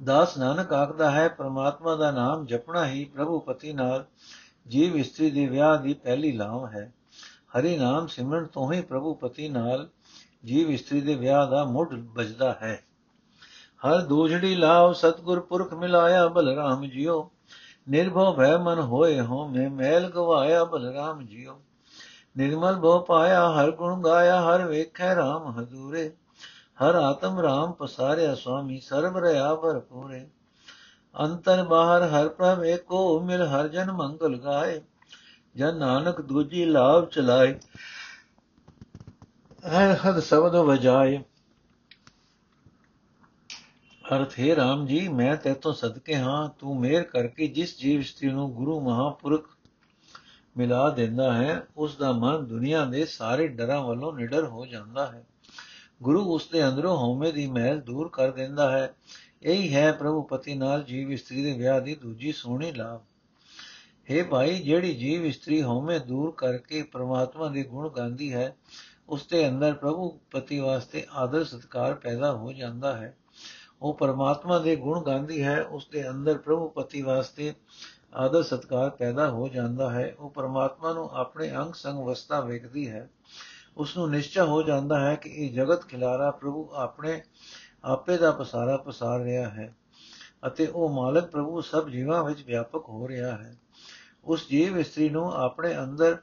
[0.04, 4.06] ਦਾਸ ਨਾਨਕ ਆਖਦਾ ਹੈ, ਪਰਮਾਤਮਾ ਦਾ ਨਾਮ ਜਪਣਾ ਹੀ ਪ੍ਰਭੂ ਪਤੀ ਨਾਲ
[4.68, 6.94] ਜੀਵ ਇਸਤਰੀ ਦੇ ਵਿਆਹ ਦੀ ਪਹਿਲੀ ਲਾਮ ਹੈ।
[7.58, 9.90] ਹਰੀ ਨਾਮ ਸਿਮਰਨ ਤੋਂ ਹੀ ਪ੍ਰਭੂ ਪਤੀ ਨਾਲ
[10.46, 12.84] ਜੀਵ ਇਸਤਰੀ ਦੇ ਵਿਆਹ ਦਾ ਮੁੱਢ ਵੱਜਦਾ ਹੈ।
[13.88, 17.32] ਹਰ ਦੂਜੜੀ ਲਾਭ ਸਤਗੁਰ ਪੁਰਖ ਮਿਲਾਇਆ, ਬਲਰਾਮ ਜੀਓ।
[17.90, 21.62] ਨਿਰਭਉ ਭੈ ਮਨ ਹੋਏ ਹੋ ਮੈਂ ਮੈਲ ਗਵਾਇਆ, ਬਲਰਾਮ ਜੀਓ।
[22.38, 26.12] ਨਿਰਮਲ ਭਉ ਪਾਇਆ, ਹਰ ਗੁਣ ਗਾਇਆ, ਹਰ ਵੇਖੈ RAM ਹਜ਼ੂਰੇ।
[26.84, 30.28] ਹਰ ਆਤਮ ਰਾਮ ਪਸਾਰਿਆ ਸੁਆਮੀ, ਸਰਬ ਰਿਆ ਭਰਪੂਰੇ
[31.20, 34.82] ਅੰਤਰ ਬਾਹਰ ਹਰ ਪ੍ਰਭ ਏਕੋ ਮਿਲ ਹਰ ਜਨ ਮੰਗਲ ਗਾਏ।
[35.56, 37.60] ਜਨ ਨਾਨਕ ਦੂਜੀ ਲਾਭ ਚਲਾਏ।
[39.68, 41.24] ਹਰ ਹਦ ਸ਼ਬਦ ਵਜਾਏ।
[44.16, 48.54] ਅਰਥ, ਹੈ RAM ਜੀ, ਮੈਂ ਤੇਤੋਂ ਸਦਕੇ ਹਾਂ। ਤੂੰ ਮੇਰ ਕਰਕੇ ਜਿਸ ਜੀਵ ਇਸਤਰੀ ਨੂੰ
[48.54, 49.50] ਗੁਰੂ ਮਹਾਪੁਰਖ
[50.58, 55.26] ਮਿਲਾ ਦਿੰਦਾ ਹੈ ਉਸ ਦਾ ਮਨ ਦੁਨੀਆ ਦੇ ਸਾਰੇ ਡਰਾਂ ਵੱਲੋਂ ਨਿਡਰ ਹੋ ਜਾਂਦਾ ਹੈ।
[56.04, 58.96] ਗੁਰੂ ਉਸ ਦੇ ਅੰਦਰੋਂ ਹਉਮੈ ਦੀ ਮਹਿਲ ਦੂਰ ਕਰ ਦਿੰਦਾ ਹੈ।
[59.44, 63.02] ਇਹੀ ਹੈ ਪ੍ਰਭੂ ਪਤੀ ਨਾਲ ਜੀਵ ਇਸਤਰੀ ਦੇ ਵਿਆਹ ਦੀ ਦੂਜੀ ਸੋਹਣੀ ਲਾਭ।
[64.12, 68.56] ਹੈ ਭਾਈ, ਜਿਹੜੀ ਜੀਵ ਇਸਤਰੀ ਹਉਮੈ ਦੂਰ ਕਰਕੇ ਪ੍ਰਮਾਤਮਾ ਦੇ ਗੁਣ ਗਾਉਂਦੀ ਹੈ
[69.10, 73.18] ਉਸ ਦੇ ਅੰਦਰ ਪ੍ਰਭੂ ਪਤੀ ਵਾਸਤੇ ਆਦਰ ਸਤਕਾਰ ਪੈਦਾ ਹੋ ਜਾਂਦਾ ਹੈ।
[73.82, 77.54] ਉਹ ਪਰਮਾਤਮਾ ਦੇ ਗੁਣ ਗਾਉਂਦੀ ਹੈ ਉਸ ਦੇ ਅੰਦਰ ਪ੍ਰਭੂ ਪਤੀ ਵਾਸਤੇ
[78.14, 83.10] ਆਦਰ ਸਤਕਾਰ ਪੈਦਾ ਹੋ ਜਾਂਦਾ ਹੈ। ਉਹ ਪਰਮਾਤਮਾ ਨੂੰ ਆਪਣੇ ਅੰਗ ਸੰਗ ਵਸਤਾ ਵੇਖਦੀ ਹੈ।
[83.78, 87.22] ਉਸ ਨੂੰ ਨਿਸ਼ਚੈ ਹੋ ਜਾਂਦਾ ਹੈ ਕਿ ਇਹ ਜਗਤ ਖਿਲਾਰਾ ਪ੍ਰਭੂ ਆਪਣੇ
[87.84, 89.76] ਆਪੇ ਦਾ ਪਸਾਰਾ ਪਸਾਰ ਰਿਹਾ ਹੈ
[90.48, 93.58] ਅਤੇ ਉਹ ਮਾਲਕ ਪ੍ਰਭੂ ਸਭ ਜੀਵਾਂ ਵਿੱਚ ਵਿਆਪਕ ਹੋ ਰਿਹਾ ਹੈ।
[94.24, 96.18] ਉਸ ਜੀਵ ਇਸਤਰੀ ਨੂੰ ਆਪਣੇ ਅੰਦਰ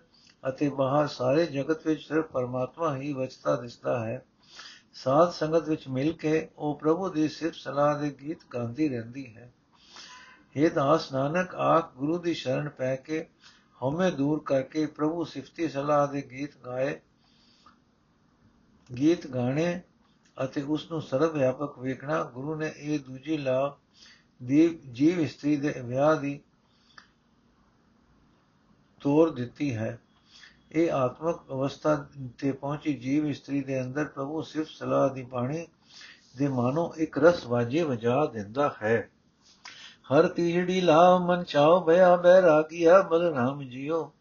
[0.49, 4.25] ਅਤੇ ਬਾਹਰ ਸਾਰੇ ਜਗਤ ਵਿੱਚ ਸਿਰਫ ਪਰਮਾਤਮਾ ਹੀ ਵਸਦਾ ਦਿਸਦਾ ਹੈ।
[4.95, 9.53] ਸਾਧ ਸੰਗਤ ਵਿੱਚ ਮਿਲ ਕੇ ਉਹ ਪ੍ਰਭੂ ਦੀ ਸਿਫਤ ਸਲਾਹ ਦੇ ਗੀਤ ਗਾਉਂਦੀ ਰਹਿੰਦੀ ਹੈ।
[10.59, 13.27] हे ਦਾਸ ਨਾਨਕ, ਆਖ ਗੁਰੂ ਦੀ ਸ਼ਰਨ ਪੈ ਕੇ
[13.83, 17.01] ਹਉਮੈ ਦੂਰ ਕਰਕੇ ਪ੍ਰਭੂ ਸਿਫਤੀ ਸਲਾਹ ਦੇ ਗੀਤ ਗਾਏ।
[18.95, 19.81] ਗੀਤ ਗਾਣੇ
[20.45, 23.77] ਅਤੇ ਉਸ ਨੂੰ ਸਰਵ ਵਿਆਪਕ ਵੇਖਣਾ, ਗੁਰੂ ਨੇ ਇਹ ਦੂਜੀ ਲਾਭ
[24.43, 26.41] ਦੀ ਜੀਵ ਇਸਤਰੀ ਦੇ ਵਿਆਹ ਦੀ
[29.01, 29.99] ਤੋਰ ਦਿੱਤੀ ਹੈ।
[30.73, 32.07] ਇਹ ਆਤਮਕ ਅਵਸਥਾ
[32.39, 35.67] ਤੇ ਪਹੁੰਚੀ ਜੀਵ ਇਸਤਰੀ ਦੇ ਅੰਦਰ ਪ੍ਰਭੂ ਸਿਫਤ ਸਲਾਹ ਦੀ ਬਾਣੀ
[36.37, 39.11] ਦੇ ਮਾਨੋ ਇੱਕ ਰਸ ਵਾਜੇ ਵਜਾ ਦਿੰਦਾ ਹੈ।
[40.13, 44.13] ਹਰ ਤੀੜੀ ਲਾ ਮਨ ਚਾਉ ਭਇਆ ਬੈਰਾਗੀਆ ਬਲਰਾਮ ਜੀਓ।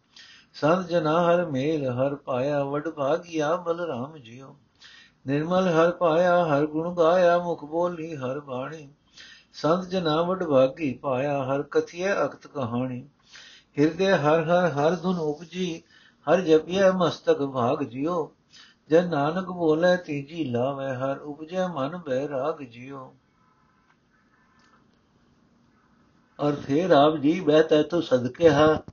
[0.54, 4.58] ਸੰਤ ਜਨਾ ਹਰ ਮੇਲ, ਹਰ ਪਾਇਆ ਵਡ ਭਾਗਿਆ ਬਲਰਾਮ ਜੀਓ।
[5.28, 8.90] ਨਿਰਮਲ ਹਰ ਪਾਇਆ, ਹਰ ਗੁਣ ਗਾਇਆ, ਮੁਖ ਬੋਲੀ ਹਰ ਬਾਣੀ।
[9.54, 13.08] ਸੰਤ ਜਨਾ ਵਡ ਭਾਗੀ ਪਾਇਆ, ਹਰ ਕਥਿਏ ਅਕਤ ਕਹਾਣੀ।
[13.80, 15.84] ਹਿਰਦੇ ਹਰ ਹਰ ਹਰ ਧੁਨ ਉਪਜੀ,
[16.28, 18.32] ਹਰ ਜਪਿਐ ਮਸਤਕ ਭਾਗ ਜਿਉ।
[18.90, 23.14] ਜਨ ਨਾਨਕ ਬੋਲੇ, ਤੀਜੀ ਲਾਵੇ, ਹਰ ਉਪਜੈ ਮਨ ਬੈ ਰਾਗ ਜਿਉ।
[26.40, 28.92] ਔਰ ਫੇਰ ਆਪ ਜੀ ਮੈਂ ਤੈ ਤੋ ਸਦਕੇ ਹਾਂ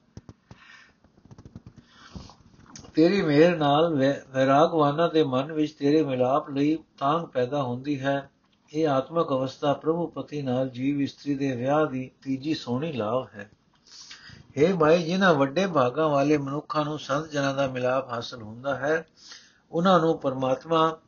[2.94, 3.94] ਤੇਰੀ ਮਿਹਰ ਨਾਲ
[4.31, 8.31] ਵੈਰਾਗਵਾਨਾਂ ਦੇ ਮਨ ਵਿੱਚ ਤੇਰੇ ਮਿਲਾਪ ਲਈ ਤਾਂਗ ਪੈਦਾ ਹੁੰਦੀ ਹੈ।
[8.74, 13.50] ਇਹ ਆਤਮਕ ਅਵਸਥਾ ਪ੍ਰਭੂ ਪਤੀ ਨਾਲ ਜੀਵ ਇਸਤਰੀ ਦੇ ਵਿਆਹ ਦੀ ਤੀਜੀ ਸੋਹਣੀ ਲਾਭ ਹੈ।
[14.59, 19.07] हे ਭਾਈ ਜਿਨ੍ਹਾਂ ਵੱਡੇ ਭਾਗਾਂ ਵਾਲੇ ਮਨੁੱਖਾਂ ਨੂੰ ਸੰਤ ਜਨਾਂ ਦਾ ਮਿਲਾਪ ਹਾਸਲ ਹੁੰਦਾ ਹੈ,
[19.72, 20.98] ਉਹਨਾਂ ਨੂੰ ਪਰਮਾਤਮਾ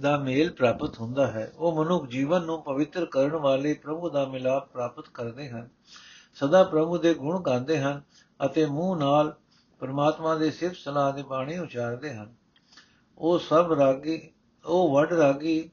[0.00, 4.68] ਦਾ ਮੇਲ ਪ੍ਰਾਪਤ ਹੁੰਦਾ ਹੈ। ਉਹ ਮਨੁੱਖ ਜੀਵਨ ਨੂੰ ਪਵਿੱਤਰ ਕਰਨ ਵਾਲੇ ਪ੍ਰਭੂ ਦਾ ਮਿਲਾਪ
[4.68, 5.68] ਪ੍ਰਾਪਤ ਕਰਦੇ ਹਨ।
[6.34, 8.02] ਸਦਾ ਪ੍ਰਭੂ ਦੇ ਗੁਣ ਗਾਉਂਦੇ ਹਨ
[8.46, 9.34] ਅਤੇ ਮੂੰਹ ਨਾਲ
[9.84, 12.34] ਪਰਮਾਤਮਾ ਦੇ ਸਿਫਤ ਸਲਾਹ ਦੇ ਬਾਣੀ ਉਚਾਰਦੇ ਹਨ।
[13.18, 14.30] ਉਹ ਸਭ ਰਾਗੀ,
[14.64, 15.70] ਉਹ ਵੱਡ ਰਾਗੀ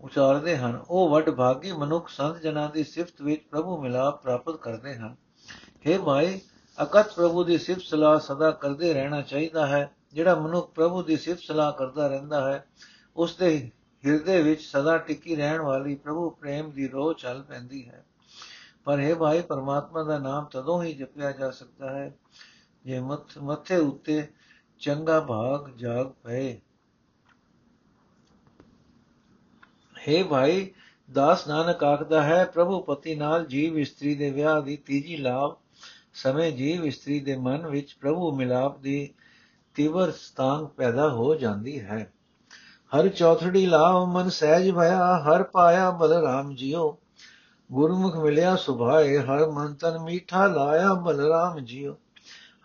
[0.00, 4.94] ਉਚਾਰਦੇ ਹਨ। ਉਹ ਵੱਡ ਭਾਗੀ ਮਨੁੱਖ ਸੰਤ ਜਨਾਂ ਦੀ ਸਿਫਤ ਵਿੱਚ ਪ੍ਰਭੂ ਮਿਲਾਪ ਪ੍ਰਾਪਤ ਕਰਦੇ
[4.94, 5.16] ਹਨ।
[5.86, 6.40] हे ਭਾਈ
[6.82, 11.40] ਅਕਤ ਪ੍ਰਭੂ ਦੀ ਸਿਫਤ ਸਲਾਹ ਸਦਾ ਕਰਦੇ ਰਹਿਣਾ ਚਾਹੀਦਾ ਹੈ। ਜਿਹੜਾ ਮਨੁੱਖ ਪ੍ਰਭੂ ਦੀ ਸਿਫਤ
[11.40, 12.66] ਸਲਾਹ ਕਰਦਾ ਰਹਿੰਦਾ ਹੈ
[13.16, 13.70] ਉਸ ਦੇ
[14.06, 18.04] ਹਿਰਦੇ ਵਿੱਚ ਸਦਾ ਟਿੱਕੀ ਰਹਿਣ ਵਾਲੀ ਪ੍ਰਭੂ ਪ੍ਰੇਮ ਦੀ ਰੋਹ ਚੱਲ ਪੈਂਦੀ ਹੈ।
[18.84, 22.14] ਪਰ हे ਭਾਈ, ਪਰਮਾਤਮਾ ਦਾ ਨਾਮ ਤਦੋਂ ਹੀ ਜਪਿਆ ਜਾ ਸਕਦਾ ਹੈ,
[22.84, 23.00] ਜੇ
[23.42, 24.26] ਮੱਥੇ ਉੱਤੇ
[24.80, 26.60] ਚੰਗਾ ਭਾਗ ਜਾਗ ਪਏ।
[29.96, 30.70] हे ਭਾਈ,
[31.12, 35.56] ਦਾਸ ਨਾਨਕ ਆਖਦਾ ਹੈ, ਪ੍ਰਭੂ ਪਤੀ ਨਾਲ ਜੀਵ ਇਸਤਰੀ ਦੇ ਵਿਆਹ ਦੀ ਤੀਜੀ ਲਾਭ
[36.14, 39.14] ਸਮੇਂ ਜੀਵ ਇਸਤਰੀ ਦੇ ਮਨ ਵਿੱਚ ਪ੍ਰਭੂ ਮਿਲਾਪ ਦੀ
[39.74, 42.12] ਤੀਵਰ ਸਤਾਂਗ ਪੈਦਾ ਹੋ ਜਾਂਦੀ ਹੈ।
[42.92, 46.98] ਹਰ ਚੌਥੜੀ ਲਾਭ ਮਨ ਸਹਿਜ ਭਇਆ, ਹਰ ਪਾਇਆ ਬਲਰਾਮ ਜੀਓ।
[47.74, 51.96] ਗੁਰਮੁਖ ਮਿਲਿਆ ਸੁਭਾਏ, ਹਰ ਮਨ ਤਨ ਮੀਠਾ ਲਾਇਆ ਬਲਰਾਮ ਜੀਓ।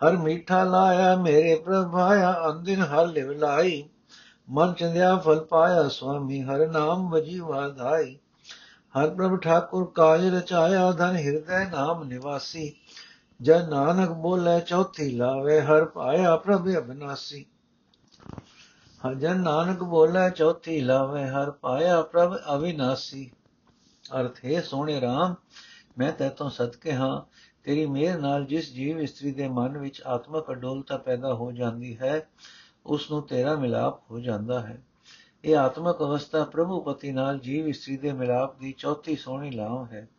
[0.06, 3.84] ਹਰ ਮੀਠਾ ਲਾਇਆ ਮੇਰੇ ਪ੍ਰਭਾਇਆ ਅੰਦਿਨ ਹਰ ਲਿਵ ਲਾਈ।
[4.50, 8.20] ਮਨ ਚੰਦਿਆ ਫਲ ਪਾਇਆ ਸੁਆਮੀ, ਹਰ ਨਾਮ ਵਜੀ ਵਾਧਾਈ।
[9.00, 12.76] ਹਰ ਪ੍ਰਭ ਠਾਕੁਰ ਕਾਜ ਰਚਾਇਆ, ਧਨ ਹਿਰਦੈ ਨਾਮ ਨਿਵਾਸੀ।
[13.42, 17.46] ਜਨ ਨਾਨਕ ਬੋਲੇ, ਚੌਥੀ ਲਾਵੇ, ਹਰ ਪਾਇਆ ਪ੍ਰਭ ਅਬਨਾਸੀ।
[19.08, 23.32] ਹਰ ਜਨ ਨਾਨਕ ਬੋਲੇ, ਚੌਥੀ ਲਾਵੇ, ਹਰ ਪਾਇਆ ਪ੍ਰਭ ਅਵਿਨਾਸੀ।
[24.16, 25.36] ਅਰਥ, ਹੈ ਸੋਹਣੇ RAM
[25.98, 27.22] ਮੈਂ ਤੇਤੋਂ ਸਦਕੇ ਹਾਂ,
[27.64, 32.30] ਤੇਰੀ ਮਿਹਰ ਨਾਲ ਜਿਸ ਜੀਵ ਇਸਤਰੀ ਦੇ ਮਨ ਵਿੱਚ ਆਤਮਕ ਅਡੋਲਤਾ ਪੈਦਾ ਹੋ ਜਾਂਦੀ ਹੈ
[32.86, 34.84] ਉਸ ਨੂੰ ਤੇਰਾ ਮਿਲਾਪ ਹੋ ਜਾਂਦਾ ਹੈ।
[35.46, 40.10] ਇਹ ਆਤਮਕ ਅਵਸਥਾ ਪ੍ਰਭੂ ਪਤੀ ਨਾਲ ਜੀਵ ਇਸਤਰੀ ਦੇ ਮਿਲਾਪ ਦੀ ਚੌਥੀ ਸੋਹਣੀ ਲਾਭ ਹੈ।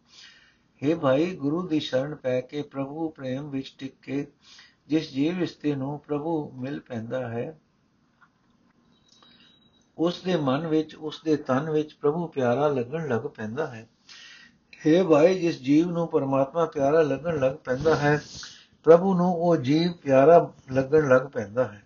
[0.83, 4.27] हे ਭਾਈ, ਗੁਰੂ ਦੀ ਸ਼ਰਨ ਪੈ ਕੇ ਪ੍ਰਭੂ ਪ੍ਰੇਮ ਵਿੱਚ ਟਿਕ ਕੇ
[4.89, 7.61] ਜਿਸ ਜੀਵ ਇਸਤਰੀ ਨੂੰ ਪ੍ਰਭੂ ਮਿਲ ਪੈਂਦਾ ਹੈ
[10.01, 13.89] ਉਸ ਦੇ ਮਨ ਵਿੱਚ ਉਸ ਦੇ ਤਨ ਵਿੱਚ ਪ੍ਰਭੂ ਪਿਆਰਾ ਲੱਗਣ ਲੱਗ ਪੈਂਦਾ ਹੈ।
[14.73, 18.23] हे ਭਾਈ, ਜਿਸ ਜੀਵ ਨੂੰ ਪਰਮਾਤਮਾ ਪਿਆਰਾ ਲੱਗਣ ਲੱਗ ਪੈਂਦਾ ਹੈ,
[18.85, 21.85] ਪ੍ਰਭੂ ਨੂੰ ਉਹ ਜੀਵ ਪਿਆਰਾ ਲੱਗਣ ਲੱਗ ਪੈਂਦਾ ਹੈ।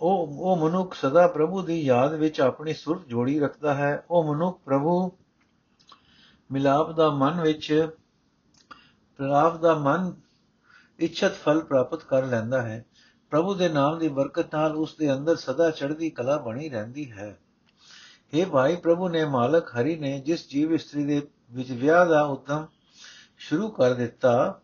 [0.00, 4.60] ਉਹ ਉਹ ਮਨੁੱਖ ਸਦਾ ਪ੍ਰਭੂ ਦੀ ਯਾਦ ਵਿੱਚ ਆਪਣੀ ਸੁਰਤ ਜੋੜੀ ਰੱਖਦਾ ਹੈ। ਉਹ ਮਨੁੱਖ
[4.64, 5.12] ਪ੍ਰਭੂ
[6.52, 7.88] ਮਿਲਾਪ ਦਾ ਮਨ ਵਿੱਚ
[9.18, 10.12] ਪ੍ਰਾਪ ਦਾ ਮਨ
[10.98, 12.84] ਇੱਛਤ ਫਲ ਪ੍ਰਾਪਤ ਕਰ ਲੈਂਦਾ ਹੈ।
[13.32, 17.38] ਪ੍ਰਭੂ ਦੇ ਨਾਮ ਦੀ ਬਰਕਤ ਨਾਲ ਉਸ ਦੇ ਅੰਦਰ ਸਦਾ ਚੜ੍ਹਦੀ ਕਲਾ ਬਣੀ ਰਹਿੰਦੀ ਹੈ।
[18.34, 21.20] हे ਭਾਈ ਪ੍ਰਭੂ ਨੇ ਮਾਲਕ ਹਰੀ ਨੇ ਜਿਸ ਜੀਵ ਇਸਤਰੀ ਦੇ
[21.52, 22.66] ਵਿੱਚ ਵਿਆਹ ਦਾ ਉਦਮ
[23.38, 24.60] ਸ਼ੁਰੂ ਕਰ ਦਿੱਤਾ,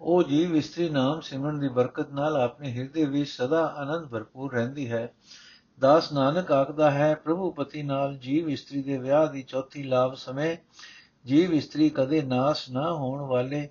[0.00, 4.90] ਉਹ ਜੀਵ ਇਸਤਰੀ ਨਾਮ ਸਿਮਰਨ ਦੀ ਬਰਕਤ ਨਾਲ ਆਪਣੇ ਹਿਰਦੇ ਵਿੱਚ ਸਦਾ ਆਨੰਦ ਭਰਪੂਰ ਰਹਿੰਦੀ
[4.92, 5.12] ਹੈ।
[5.78, 10.56] ਦਾਸ ਨਾਨਕ ਆਖਦਾ ਹੈ, ਪ੍ਰਭੂ ਪਤੀ ਨਾਲ ਜੀਵ ਇਸਤਰੀ ਦੇ ਵਿਆਹ ਦੀ ਚੌਥੀ ਲਾਭ ਸਮੇਂ
[11.26, 13.68] ਜੀਵ ਇਸਤਰੀ ਕਦੇ ਨਾਸ ਨਾ ਹੋਣ ਵਾਲੇ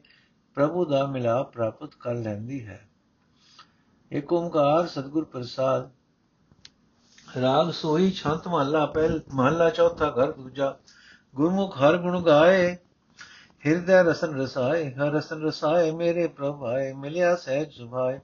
[0.55, 2.87] ਪ੍ਰਭੂ ਦਾ ਮਿਲਾਪ ਪ੍ਰਾਪਤ ਕਰ ਲੈਂਦੀ ਹੈ।
[4.11, 5.89] ਏਕ ਓੰਕਾਰ ਸਤਿਗੁਰ ਪ੍ਰਸਾਦ,
[7.41, 10.77] ਰਾਗ ਸੋਈ ਛੰਤ ਮਹੱਲਾ ਪਹਿਲ, ਮਹੱਲਾ ਚੌਥਾ ਘਰ ਦੂਜਾ,
[11.35, 12.77] ਗੁਰਮੁਖ ਹਰ ਗੁਣ ਗਾਏ,
[13.65, 18.19] ਹਿਰਦੈ ਰਸਨ ਰਸਾਏ, ਹਰ ਰਸਨ ਰਸਾਏ, ਮੇਰੇ ਪ੍ਰਭ ਆਏ, ਮਿਲਿਆ ਸਹਿਜ ਸੁਭਾਏ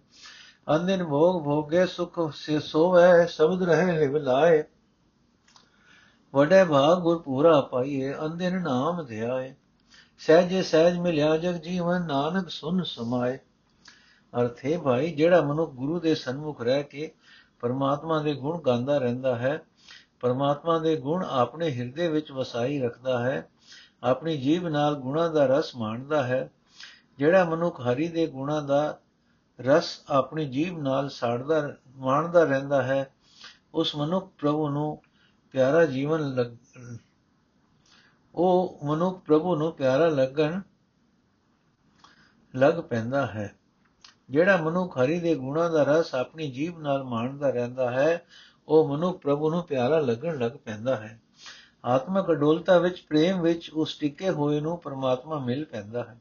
[0.76, 4.64] ਅੰਦਿਨ ਭੋਗ ਭੋਗੇ ਸੁਖ ਸੇ ਸੋਵੈ, ਸ਼ਬਦ ਰਹੇ ਲਿਵ ਲਾਏ
[6.36, 9.56] ਵਡੇ ਭਾਗ ਗੁਰ ਪੂਰਾ ਪਾਈਏ ਅੰਦਿਨ ਨਾਮ ਧਿਆਏ।
[10.18, 13.40] ਸਹਿਜੇ ਸਹਿਜ ਮਿਲਿਆ ਜਗ ਜੀਵਨ, ਨਾਨਕ ਸੁਨ ਸਮਾਏ।
[14.42, 17.12] ਅਰਥੇ ਭਾਈ, ਜਿਹੜਾ ਮਨੁੱਖ ਗੁਰੂ ਦੇ ਸਨਮੁਖ ਰਹਿ ਕੇ
[17.60, 19.62] ਪਰਮਾਤਮਾ ਦੇ ਗੁਣ ਗਾਉਂਦਾ ਰਹਿੰਦਾ ਹੈ,
[20.20, 23.50] ਪਰਮਾਤਮਾ ਦੇ ਗੁਣ ਆਪਣੇ ਹਿਰਦੇ ਵਿੱਚ ਵਸਾਈ ਰੱਖਦਾ ਹੈ,
[24.04, 26.52] ਆਪਣੀ ਜੀਬ ਨਾਲ ਗੁਣਾ ਦਾ ਰਸ ਮਾਣਦਾ ਹੈ।
[27.18, 29.00] ਜਿਹੜਾ ਮਨੁੱਖ ਹਰੀ ਦੇ ਗੁਣਾ ਦਾ
[29.62, 33.14] ਰਸ ਆਪਣੀ ਜੀਬ ਨਾਲ ਸਾੜਦਾ, ਮਾਣਦਾ ਰਹਿੰਦਾ ਹੈ,
[33.74, 35.02] ਉਸ ਮਨੁੱਖ ਪ੍ਰਭੂ ਨੂੰ
[35.56, 36.48] ਪਿਆਰਾ ਜੀਵਨ ਲੱਗ,
[38.36, 40.60] ਉਹ ਮਨੁੱਖ ਪ੍ਰਭੂ ਨੂੰ ਪਿਆਰਾ ਲੱਗਣ
[42.54, 43.54] ਲੱਗ ਪੈਂਦਾ ਹੈ।
[44.30, 48.26] ਜਿਹੜਾ ਮਨੁੱਖ ਹਰੀ ਦੇ ਗੁਣਾ ਦਾ ਰਸ ਆਪਣੀ ਜੀਬ ਨਾਲ ਮਾਣਦਾ ਰਹਿੰਦਾ ਹੈ,
[48.68, 51.20] ਉਹ ਮਨੁੱਖ ਪ੍ਰਭੂ ਨੂੰ ਪਿਆਰਾ ਲੱਗਣ ਲੱਗ ਪੈਂਦਾ ਹੈ।
[51.86, 56.18] ਆਤਮਕ ਅਡੋਲਤਾ ਵਿੱਚ, ਪ੍ਰੇਮ ਵਿੱਚ ਉਸ ਟਿਕੇ ਹੋਏ ਨੂੰ ਪਰਮਾਤਮਾ ਮਿਲ ਪੈਂਦਾ ਹੈ।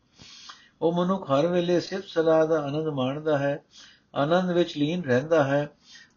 [0.80, 3.62] ਉਹ ਮਨੁੱਖ ਹਰ ਵੇਲੇ ਸਿਫਤ ਸਲਾਹ ਦਾ ਆਨੰਦ ਮਾਣਦਾ ਹੈ,
[4.14, 5.68] ਆਨੰਦ ਵਿੱਚ ਲੀਨ ਰਹਿੰਦਾ ਹੈ।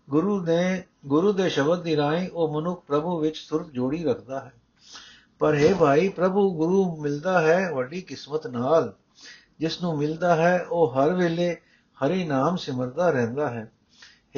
[0.09, 4.51] ਗੁਰੂ ਨੇ, ਗੁਰੂ ਦੇ ਸ਼ਬਦ ਦੀ ਰਾਹੀਂ ਉਹ ਮਨੁੱਖ ਪ੍ਰਭੂ ਵਿੱਚ ਸੁਰਤ ਜੋੜੀ ਰੱਖਦਾ ਹੈ।
[5.39, 8.93] ਪਰ ਹੈ ਭਾਈ, ਪ੍ਰਭੂ ਗੁਰੂ ਮਿਲਦਾ ਹੈ ਵੱਡੀ ਕਿਸਮਤ ਨਾਲ।
[9.59, 11.57] ਜਿਸ ਨੂੰ ਮਿਲਦਾ ਹੈ, ਉਹ ਹਰ ਵੇਲੇ
[12.03, 13.71] ਹਰੀ ਨਾਮ ਸਿਮਰਦਾ ਰਹਿੰਦਾ ਹੈ।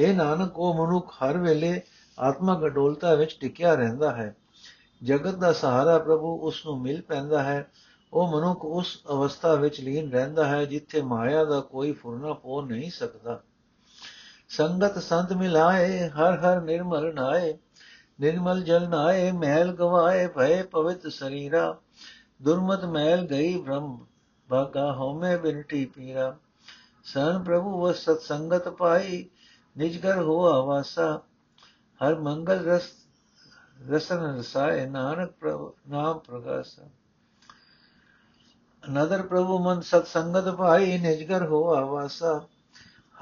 [0.02, 1.80] हे ਨਾਨਕ, ਉਹ ਮਨੁੱਖ ਹਰ ਵੇਲੇ
[2.18, 4.36] ਆਤਮਕ ਅਡੋਲਤਾ ਵਿੱਚ ਟਿਕਿਆ ਰਹਿੰਦਾ ਹੈ।
[5.02, 7.70] ਜਗਤ ਦਾ ਸਹਾਰਾ ਪ੍ਰਭੂ ਉਸ ਨੂੰ ਮਿਲ ਪੈਂਦਾ ਹੈ।
[8.12, 12.90] ਉਹ ਮਨੁੱਖ ਉਸ ਅਵਸਥਾ ਵਿੱਚ ਲੀਨ ਰਹਿੰਦਾ ਹੈ ਜਿੱਥੇ ਮਾਇਆ ਦਾ ਕੋਈ ਫੁਰਨਾ ਪੋ ਨਹੀਂ
[12.90, 13.42] ਸਕਦਾ।
[14.50, 17.58] ਸੰਗਤ ਸੰਤ ਮਿਲਾਏ, ਹਰ ਹਰ ਨਿਰਮਲ ਨਾਏ।
[18.20, 21.76] ਨਿਰਮਲ ਜਲ ਨਾਏ, ਮਹਿਲ ਗਵਾਏ, ਭਏ ਪਵਿੱਤ ਸਰੀਰਾ।
[22.42, 24.06] ਦੁਰਮਤ ਮਹਿਲ ਗਈ ਬ੍ਰਹਮ
[24.48, 26.36] ਭਾਗਾ ਹਉਮੈ ਬਿਨਟੀ ਪੀਰਾ
[27.04, 29.30] ਸਨ ਪ੍ਰਭੂ ਵ ਸਤ ਸੰਗਤ ਪਾਈ,
[29.78, 31.20] ਨਿਜ ਘਰ ਹੋਆ ਵਾਸਾ।
[32.00, 32.82] ਹਰ ਮੰਗਲ ਰਸ,
[33.90, 36.80] ਰਸਨ ਰਸਾਏ, ਨਾਨਕ ਪ੍ਰਭ, ਨਾਮ ਪ੍ਰਗਾਸ।
[38.88, 42.46] ਅਨਦਰ ਪ੍ਰਭੂ ਮਨ ਸਤ ਸੰਗਤ ਭਾਈ ਨਿਜ ਘਰ ਹੋਆ ਵਾਸਾ।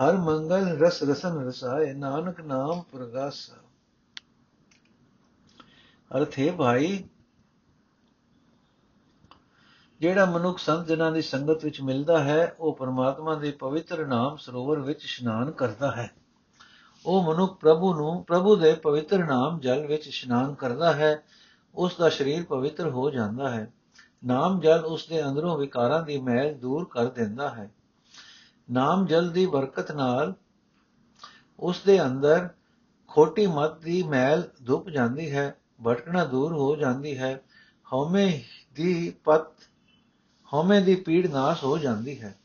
[0.03, 3.51] ਹਰ ਮੰਗਲ ਰਸ ਰਸਨ ਰਸਾਏ, ਨਾਨਕ ਨਾਮ ਪ੍ਰਗਾਸ।
[6.17, 7.05] ਅਰਥੇ ਭਾਈ,
[10.01, 14.81] ਜਿਹੜਾ ਮਨੁੱਖ ਸੰਤ ਜਨਾਂ ਦੀ ਸੰਗਤ ਵਿੱਚ ਮਿਲਦਾ ਹੈ, ਉਹ ਪਰਮਾਤਮਾ ਦੇ ਪਵਿੱਤਰ ਨਾਮ ਸਰੋਵਰ
[14.81, 16.11] ਵਿੱਚ ਇਸ਼ਨਾਨ ਕਰਦਾ ਹੈ।
[17.07, 21.23] ਉਹ ਮਨੁੱਖ ਪ੍ਰਭੂ ਨੂੰ, ਪ੍ਰਭੂ ਦੇ ਪਵਿੱਤਰ ਨਾਮ ਜਲ ਵਿੱਚ ਇਸ਼ਨਾਨ ਕਰਦਾ ਹੈ,
[21.75, 23.73] ਉਸ ਦਾ ਸਰੀਰ ਪਵਿੱਤਰ ਹੋ ਜਾਂਦਾ ਹੈ।
[24.25, 27.71] ਨਾਮ ਜਲ ਉਸ ਦੇ ਅੰਦਰੋਂ ਵਿਕਾਰਾਂ ਦੀ ਮੈਲ ਦੂਰ ਕਰ ਦਿੰਦਾ ਹੈ।
[28.71, 30.35] ਨਾਮ ਜਲ ਦੀ ਬਰਕਤ ਨਾਲ
[31.59, 32.49] ਉਸ ਦੇ ਅੰਦਰ
[33.09, 37.41] ਖੋਟੀ ਮਤ ਦੀ ਮੈਲ ਧੁੱਪ ਜਾਂਦੀ ਹੈ, ਭਟਕਣਾ ਦੂਰ ਹੋ ਜਾਂਦੀ ਹੈ,
[37.93, 38.41] ਹਉਮੈ
[38.75, 39.47] ਦੀ ਪਤ,
[40.53, 42.39] ਹਉਮੈ ਦੀ ਪੀੜ ਨਾਸ਼ ਹੋ ਜਾਂਦੀ ਹੈ।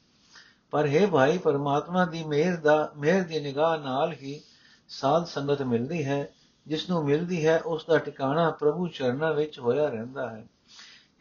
[0.71, 4.41] ਪਰ ਹੈ ਭਾਈ, ਪਰਮਾਤਮਾ ਦੀ ਮਿਹਰ ਦਾ, ਮਿਹਰ ਦੀ ਨਿਗਾਹ ਨਾਲ ਹੀ
[4.87, 6.29] ਸਾਧ ਸੰਗਤ ਮਿਲਦੀ ਹੈ
[6.67, 10.47] ਜਿਸ ਨੂੰ ਮਿਲਦੀ ਹੈ ਉਸ ਦਾ ਟਿਕਾਣਾ ਪ੍ਰਭੂ ਚਰਨਾਂ ਵਿੱਚ ਹੋਇਆ ਰਹਿੰਦਾ ਹੈ।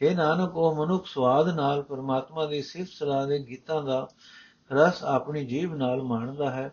[0.02, 4.08] हे ਨਾਨਕ, ਉਹ ਮਨੁੱਖ ਸਵਾਦ ਨਾਲ ਪਰਮਾਤਮਾ ਦੀ ਸਿਫਤ ਸਲਾਹ ਦੇ ਗੀਤਾਂ ਦਾ
[4.72, 6.72] ਰਸ ਆਪਣੀ ਜੀਭ ਨਾਲ ਮਾਣਦਾ ਹੈ।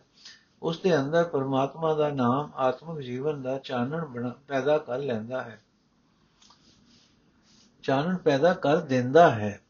[0.64, 5.64] ਉਸ ਦੇ ਅੰਦਰ ਪਰਮਾਤਮਾ ਦਾ ਨਾਮ, ਆਤਮਿਕ ਜੀਵਨ ਦਾ ਚਾਨਣ ਪੈਦਾ ਕਰ ਲੈਂਦਾ ਹੈ।
[7.84, 9.62] ਚਾਨਣ ਪੈਦਾ ਕਰ ਦਿੰਦਾ ਹੈ।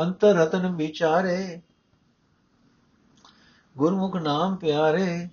[0.00, 1.62] ਅੰਤਰ ਰਤਨ ਵਿਚਾਰੇ,
[3.76, 5.28] ਗੁਰਮੁਖ ਨਾਮ ਪਿਆਰੇ,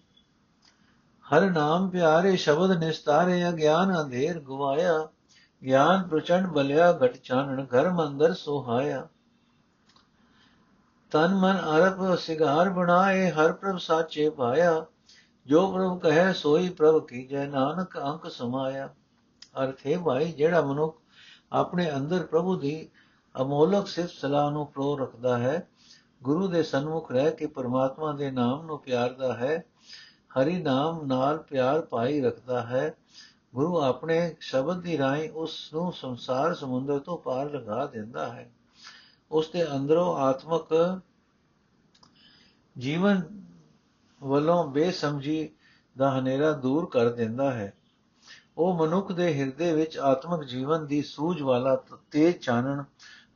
[1.33, 5.07] ਹਰ ਨਾਮ ਪਿਆਰੇ, ਸ਼ਬਦ ਨਿਸਤਾਰੇ, ਅਗਿਆਨ ਅੰਧੇਰ ਗਵਾਇਆ,
[5.65, 9.07] ਗਿਆਨ ਪ੍ਰਚੰਡ ਬਲਿਆ, ਘਟ ਚਾਨਣ, ਘਰ ਮੰਦਰ ਸੁਹਾਇਆ।
[11.11, 14.85] ਤਨ ਮਨ ਅਰਪ ਸਿਗਾਰ ਬਣਾਏ, ਹਰ ਪ੍ਰਭ ਸਾਚੇ ਪਾਇਆ।
[15.45, 18.89] ਜੋ ਪ੍ਰਭ ਕਹੇ, ਸੋਈ ਪ੍ਰਭ ਕੀਜੈ, ਨਾਨਕ ਅੰਕ ਸਮਾਇਆ।
[19.63, 20.97] ਅਰਥ ਹੈ ਭਾਈ, ਜਿਹੜਾ ਮਨੁੱਖ
[21.51, 22.89] ਆਪਣੇ ਅੰਦਰ ਪ੍ਰਭੂ ਦੀ
[23.41, 25.67] ਅਮੋਲਕ ਸਿਫਤ ਸਲਾਹ ਨੂੰ ਪ੍ਰੋ ਰੱਖਦਾ ਹੈ,
[26.23, 29.63] ਗੁਰੂ ਦੇ ਸਨਮੁਖ ਰਹਿ ਕੇ ਪਰਮਾਤਮਾ ਦੇ ਨਾਮ ਨੂੰ ਪਿਆਰਦਾ ਹੈ,
[30.39, 32.95] ਹਰੀ ਨਾਮ ਨਾਲ ਪਿਆਰ ਪਾਈ ਰੱਖਦਾ ਹੈ,
[33.55, 38.51] ਗੁਰੂ ਆਪਣੇ ਸ਼ਬਦ ਦੀ ਰਾਹੀਂ ਉਸ ਨੂੰ ਸੰਸਾਰ ਸਮੁੰਦਰ ਤੋਂ ਪਾਰ ਲਗਾ ਦਿੰਦਾ ਹੈ।
[39.31, 40.99] ਉਸ ਦੇ ਅੰਦਰੋਂ ਆਤਮਕ
[42.77, 43.21] ਜੀਵਨ
[44.23, 45.49] ਵੱਲੋਂ ਬੇਸਮਝੀ
[45.97, 47.73] ਦਾ ਹਨੇਰਾ ਦੂਰ ਕਰ ਦਿੰਦਾ ਹੈ।
[48.57, 52.83] ਉਹ ਮਨੁੱਖ ਦੇ ਹਿਰਦੇ ਵਿੱਚ ਆਤਮਿਕ ਜੀਵਨ ਦੀ ਸੂਝ ਵਾਲਾ ਤੇਜ ਚਾਨਣ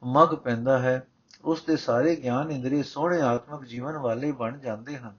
[0.03, 1.07] ਮਗ ਪੈਂਦਾ ਹੈ।
[1.45, 5.15] ਉਸ ਦੇ ਸਾਰੇ ਗਿਆਨ ਇੰਦਰੀ ਸੋਹਣੇ ਆਤਮਿਕ ਜੀਵਨ ਵਾਲੇ ਬਣ ਜਾਂਦੇ ਹਨ।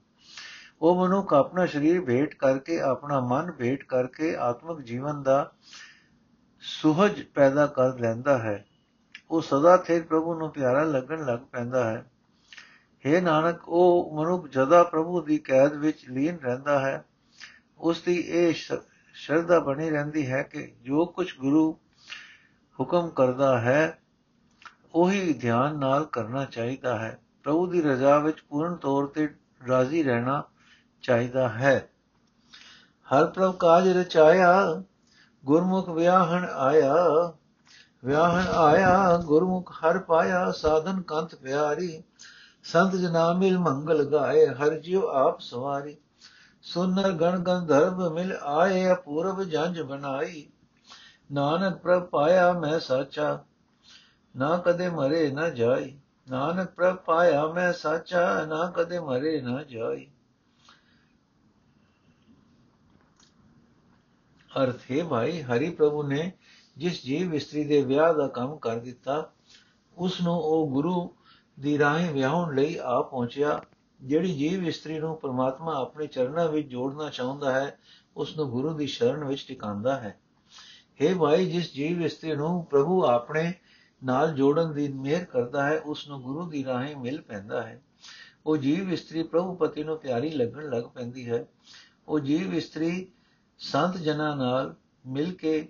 [0.82, 5.52] ਉਹ ਮਨੁੱਖ ਆਪਣਾ ਸਰੀਰ ਭੇਟ ਕਰਕੇ, ਆਪਣਾ ਮਨ ਭੇਟ ਕਰਕੇ ਆਤਮਿਕ ਜੀਵਨ ਦਾ
[6.60, 8.64] ਸੁਹਜ ਪੈਦਾ ਕਰ ਲੈਂਦਾ ਹੈ।
[9.30, 12.10] ਉਹ ਸਦਾ ਥੇ ਪ੍ਰਭੂ ਨੂੰ ਪਿਆਰਾ ਲੱਗਣ ਲੱਗ ਪੈਂਦਾ ਹੈ।
[13.06, 17.04] हे ਨਾਨਕ, ਉਹ ਮਨੁੱਖ ਜਦਾ ਪ੍ਰਭੂ ਦੀ ਕੈਦ ਵਿੱਚ ਲੀਨ ਰਹਿੰਦਾ ਹੈ।
[17.78, 18.54] ਉਸ ਦੀ ਇਹ
[19.14, 21.72] ਸ਼ਰਧਾ ਬਣੀ ਰਹਿੰਦੀ ਹੈ ਕਿ ਜੋ ਕੁਝ ਗੁਰੂ
[22.80, 23.98] ਹੁਕਮ ਕਰਦਾ ਹੈ,
[24.94, 29.34] ਉਹੀ ਧਿਆਨ ਨਾਲ ਕਰਨਾ ਚਾਹੀਦਾ ਹੈ। ਪ੍ਰਭੂ ਦੀ ਰਜ਼ਾ ਵਿੱਚ ਪੂਰਨ ਤੌਰ ਤੇ
[29.68, 30.44] ਰਾਜ਼ੀ ਰਹਿਣਾ
[31.02, 31.90] ਚਾਹੀਦਾ ਹੈ।
[33.06, 34.82] ਹਰ ਪ੍ਰਭ ਕਾਜ ਰਚਾਇਆ,
[35.44, 36.94] ਗੁਰਮੁਖ ਵਿਆਹਣ ਆਇਆ।
[38.04, 42.02] ਵਿਆਹਣ ਆਇਆ, ਗੁਰਮੁਖ ਹਰ ਪਾਇਆ, ਸਾਧਨ ਕੰਤ ਪਿਆਰੀ।
[42.64, 45.96] ਸੰਤ ਜਨਾ ਮਿਲ ਮੰਗਲ ਗਾਏ, ਹਰ ਜਿਉ ਆਪ ਸਵਾਰੀ।
[46.62, 50.46] ਸੁਨਰ ਗਣ ਗੰਧਰਵ ਮਿਲ ਆਏ, ਅਪੂਰਵ ਜੰਜ ਬਣਾਈ।
[51.32, 53.44] ਨਾਨਕ ਪ੍ਰਭ ਪਾਇਆ ਮੈਂ ਸਾਚਾ,
[54.36, 55.98] ਨਾ ਕਦੇ ਮਰੇ ਨਾ ਜਾਈ।
[56.30, 60.10] ਨਾਨਕ ਪ੍ਰਭ ਪਾਇਆ ਮੈਂ ਸਾਚਾ, ਨਾ ਕਦੇ ਮਰੇ ਨਾ ਜਾਈ।
[64.62, 66.32] ਅਰਥ ਹੈ ਭਾਈ, ਹਰੀ ਪ੍ਰਭੂ ਨੇ
[66.76, 69.32] ਜਿਸ ਜੀਵ ਇਸਤਰੀ ਦੇ ਵਿਆਹ ਦਾ ਕੰਮ ਕਰ ਦਿੱਤਾ
[69.96, 71.14] ਉਸ ਨੂੰ ਉਹ ਗੁਰੂ
[71.60, 73.62] ਦੀ ਰਾਹੀਂ ਵਿਆਹਣ ਲਈ ਆ ਪਹੁੰਚਿਆ,
[74.02, 77.78] ਜਿਹੜੀ ਜੀਵ ਇਸਤਰੀ ਨੂੰ ਪ੍ਰਮਾਤਮਾ ਆਪਣੇ ਚਰਨਾਂ ਵਿੱਚ ਜੋੜਨਾ ਚਾਹੁੰਦਾ ਹੈ
[78.16, 80.20] ਉਸ ਨੂੰ ਗੁਰੂ ਦੀ ਸ਼ਰਨ ਵਿੱਚ ਟਿਕਾਉਂਦਾ ਹੈ।
[81.00, 83.52] हे ਭਾਈ, ਜਿਸ ਜੀਵ ਇਸਤਰੀ ਨੂੰ ਪ੍ਰਭੂ ਆਪਣੇ
[84.04, 87.82] ਨਾਲ ਜੋੜਨ ਦੀ ਮਿਹਰ ਕਰਦਾ ਹੈ ਉਸ ਨੂੰ ਗੁਰੂ ਦੀ ਰਾਹੀਂ ਮਿਲ ਪੈਂਦਾ ਹੈ।
[88.46, 91.46] ਉਹ ਜੀਵ ਇਸਤਰੀ ਪ੍ਰਭੂ ਪਤੀ ਨੂੰ ਪਿਆਰੀ ਲੱਗਣ ਲੱਗ ਪੈਂਦੀ ਹੈ।
[92.08, 93.08] ਉਹ ਜੀਵ ਇਸਤਰੀ
[93.58, 95.68] ਸੰਤ ਜਨਾਂ ਨਾਲ ਮਿਲ ਕੇ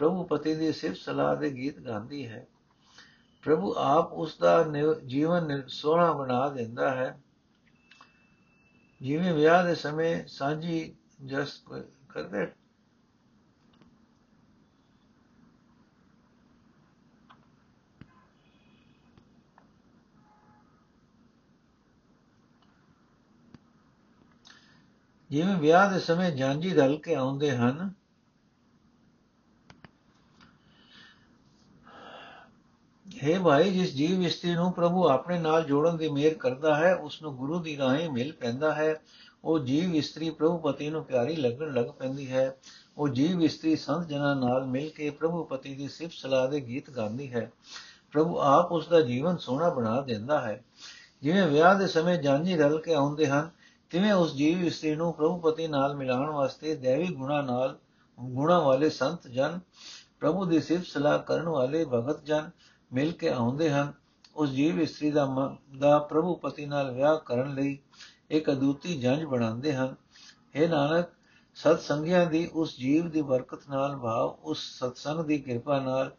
[0.00, 2.46] ਪ੍ਰਭੂ ਪਤੀ ਦੀ ਸਿਫਤ ਸਲਾਹ ਦੇ ਗੀਤ ਗਾਉਂਦੀ ਹੈ।
[3.42, 4.66] ਪ੍ਰਭੂ ਆਪ ਉਸ ਦਾ
[5.06, 7.22] ਜੀਵਨ ਸੋਹਣਾ ਬਣਾ ਦਿੰਦਾ ਹੈ।
[9.00, 11.62] ਜਿਵੇਂ ਵਿਆਹ ਦੇ ਸਮੇਂ ਸਾਂਝੀ ਜਸ
[12.08, 12.52] ਕਰਦੇ?
[25.30, 27.99] ਜਿਵੇਂ ਵਿਆਹ ਦੇ ਸਮੇਂ ਜਾਂਜੀ ਰਲ ਕੇ ਆਉਂਦੇ ਹਨ
[33.24, 37.22] ਹੈ ਭਾਈ, ਜਿਸ ਜੀਵ ਇਸਤਰੀ ਨੂੰ ਪ੍ਰਭੂ ਆਪਣੇ ਨਾਲ ਜੋੜਨ ਦੀ ਮਿਹਰ ਕਰਦਾ ਹੈ ਉਸ
[37.22, 39.00] ਨੂੰ ਗੁਰੂ ਦੀ ਰਾਹੀਂ ਮਿਲ ਪੈਂਦਾ ਹੈ।
[39.44, 42.56] ਉਹ ਜੀਵ ਇਸਤਰੀ ਪ੍ਰਭੂ ਪਤੀ ਨੂੰ ਪਿਆਰੀ ਲੱਗਣ ਲੱਗ ਪੈਂਦੀ ਹੈ।
[42.98, 46.90] ਉਹ ਜੀਵ ਇਸਤਰੀ ਸੰਤ ਜਨਾਂ ਨਾਲ ਮਿਲ ਕੇ ਪ੍ਰਭੂ ਪਤੀ ਦੀ ਸਿਫਤ ਸਲਾਹ ਦੇ ਗੀਤ
[46.90, 47.52] ਗਾਉਂਦੀ ਹੈ।
[48.12, 50.64] ਪ੍ਰਭੂ ਆਪ ਉਸ ਦਾ ਜੀਵਨ ਸੋਹਣਾ ਬਣਾ ਦਿੰਦਾ ਹੈ।
[51.22, 53.50] ਜਿਵੇਂ ਵਿਆਹ ਦੇ ਸਮੇਂ ਜਾਂਜੀ ਰਲ ਕੇ ਆਉਂਦੇ ਹਨ,
[53.90, 57.78] ਤਿਵੇਂ ਉਸ ਜੀਵ ਇਸਤਰੀ ਨੂੰ ਪ੍ਰਭੂ ਪਤੀ ਨਾਲ ਮਿਲਾਉਣ ਵਾਸਤੇ ਦੇਵੀ ਗੁਣਾ ਨਾਲ
[58.20, 59.60] ਗੁਣਾ ਵਾਲੇ ਸੰਤ ਜਨ,
[60.20, 62.50] ਪ੍ਰਭੂ ਦੀ ਸਿਫਤ ਸਲਾਹ ਕਰਨ ਵਾਲੇ ਭਗਤ ਜਨ
[62.92, 63.92] ਮਿਲ ਕੇ ਆਉਂਦੇ ਹਨ।
[64.36, 67.78] ਉਸ ਜੀਵ ਇਸਤਰੀ ਦਾ ਦਾ ਪ੍ਰਭੂ ਪਤੀ ਨਾਲ ਵਿਆਹ ਕਰਨ ਲਈ
[68.30, 69.96] ਇੱਕ ਅਦੁੱਤੀ ਜੰਜ ਬਣਾਉਂਦੇ ਹਨ।
[70.54, 71.06] ਇਹ ਨਾਨਕ
[71.54, 76.16] ਸਤ ਸੰਗਿਆ ਦੀ ਉਸ ਜੀਵ ਦੀ ਬਰਕਤ ਨਾਲ ਭਾਵ ਉਸ ਸਤਸੰਗ ਦੀ ਕਿਰਪਾ ਨਾਲ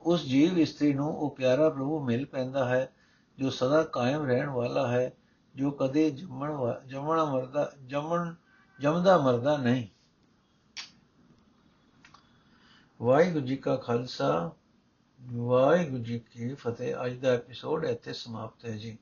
[0.00, 2.92] ਉਸ ਜੀਵ ਇਸਤਰੀ ਨੂੰ ਉਹ ਪਿਆਰਾ ਪ੍ਰਭੂ ਮਿਲ ਪੈਂਦਾ ਹੈ,
[3.38, 5.12] ਜੋ ਸਦਾ ਕਾਇਮ ਰਹਿਣ ਵਾਲਾ ਹੈ,
[5.56, 8.34] ਜੋ ਕਦੇ ਜੰਮਣ ਜੰਮਣਾ ਮਰਦਾ, ਜੰਮਣ,
[8.80, 9.86] ਜੰਮਦਾ ਮਰਦਾ ਨਹੀਂ।
[13.02, 14.52] ਵਾਹਿਗੁਰੂ ਜੀ ਕਾ ਖਾਲਸਾ
[15.20, 18.98] ਵਾਹਿਗੁਰੂ ਜੀ ਕੀ ਫਤਿਹ। ਅੱਜ ਦਾ ਐਪੀਸੋਡ ਇੱਥੇ ਸਮਾਪਤ ਹੈ ਜੀ।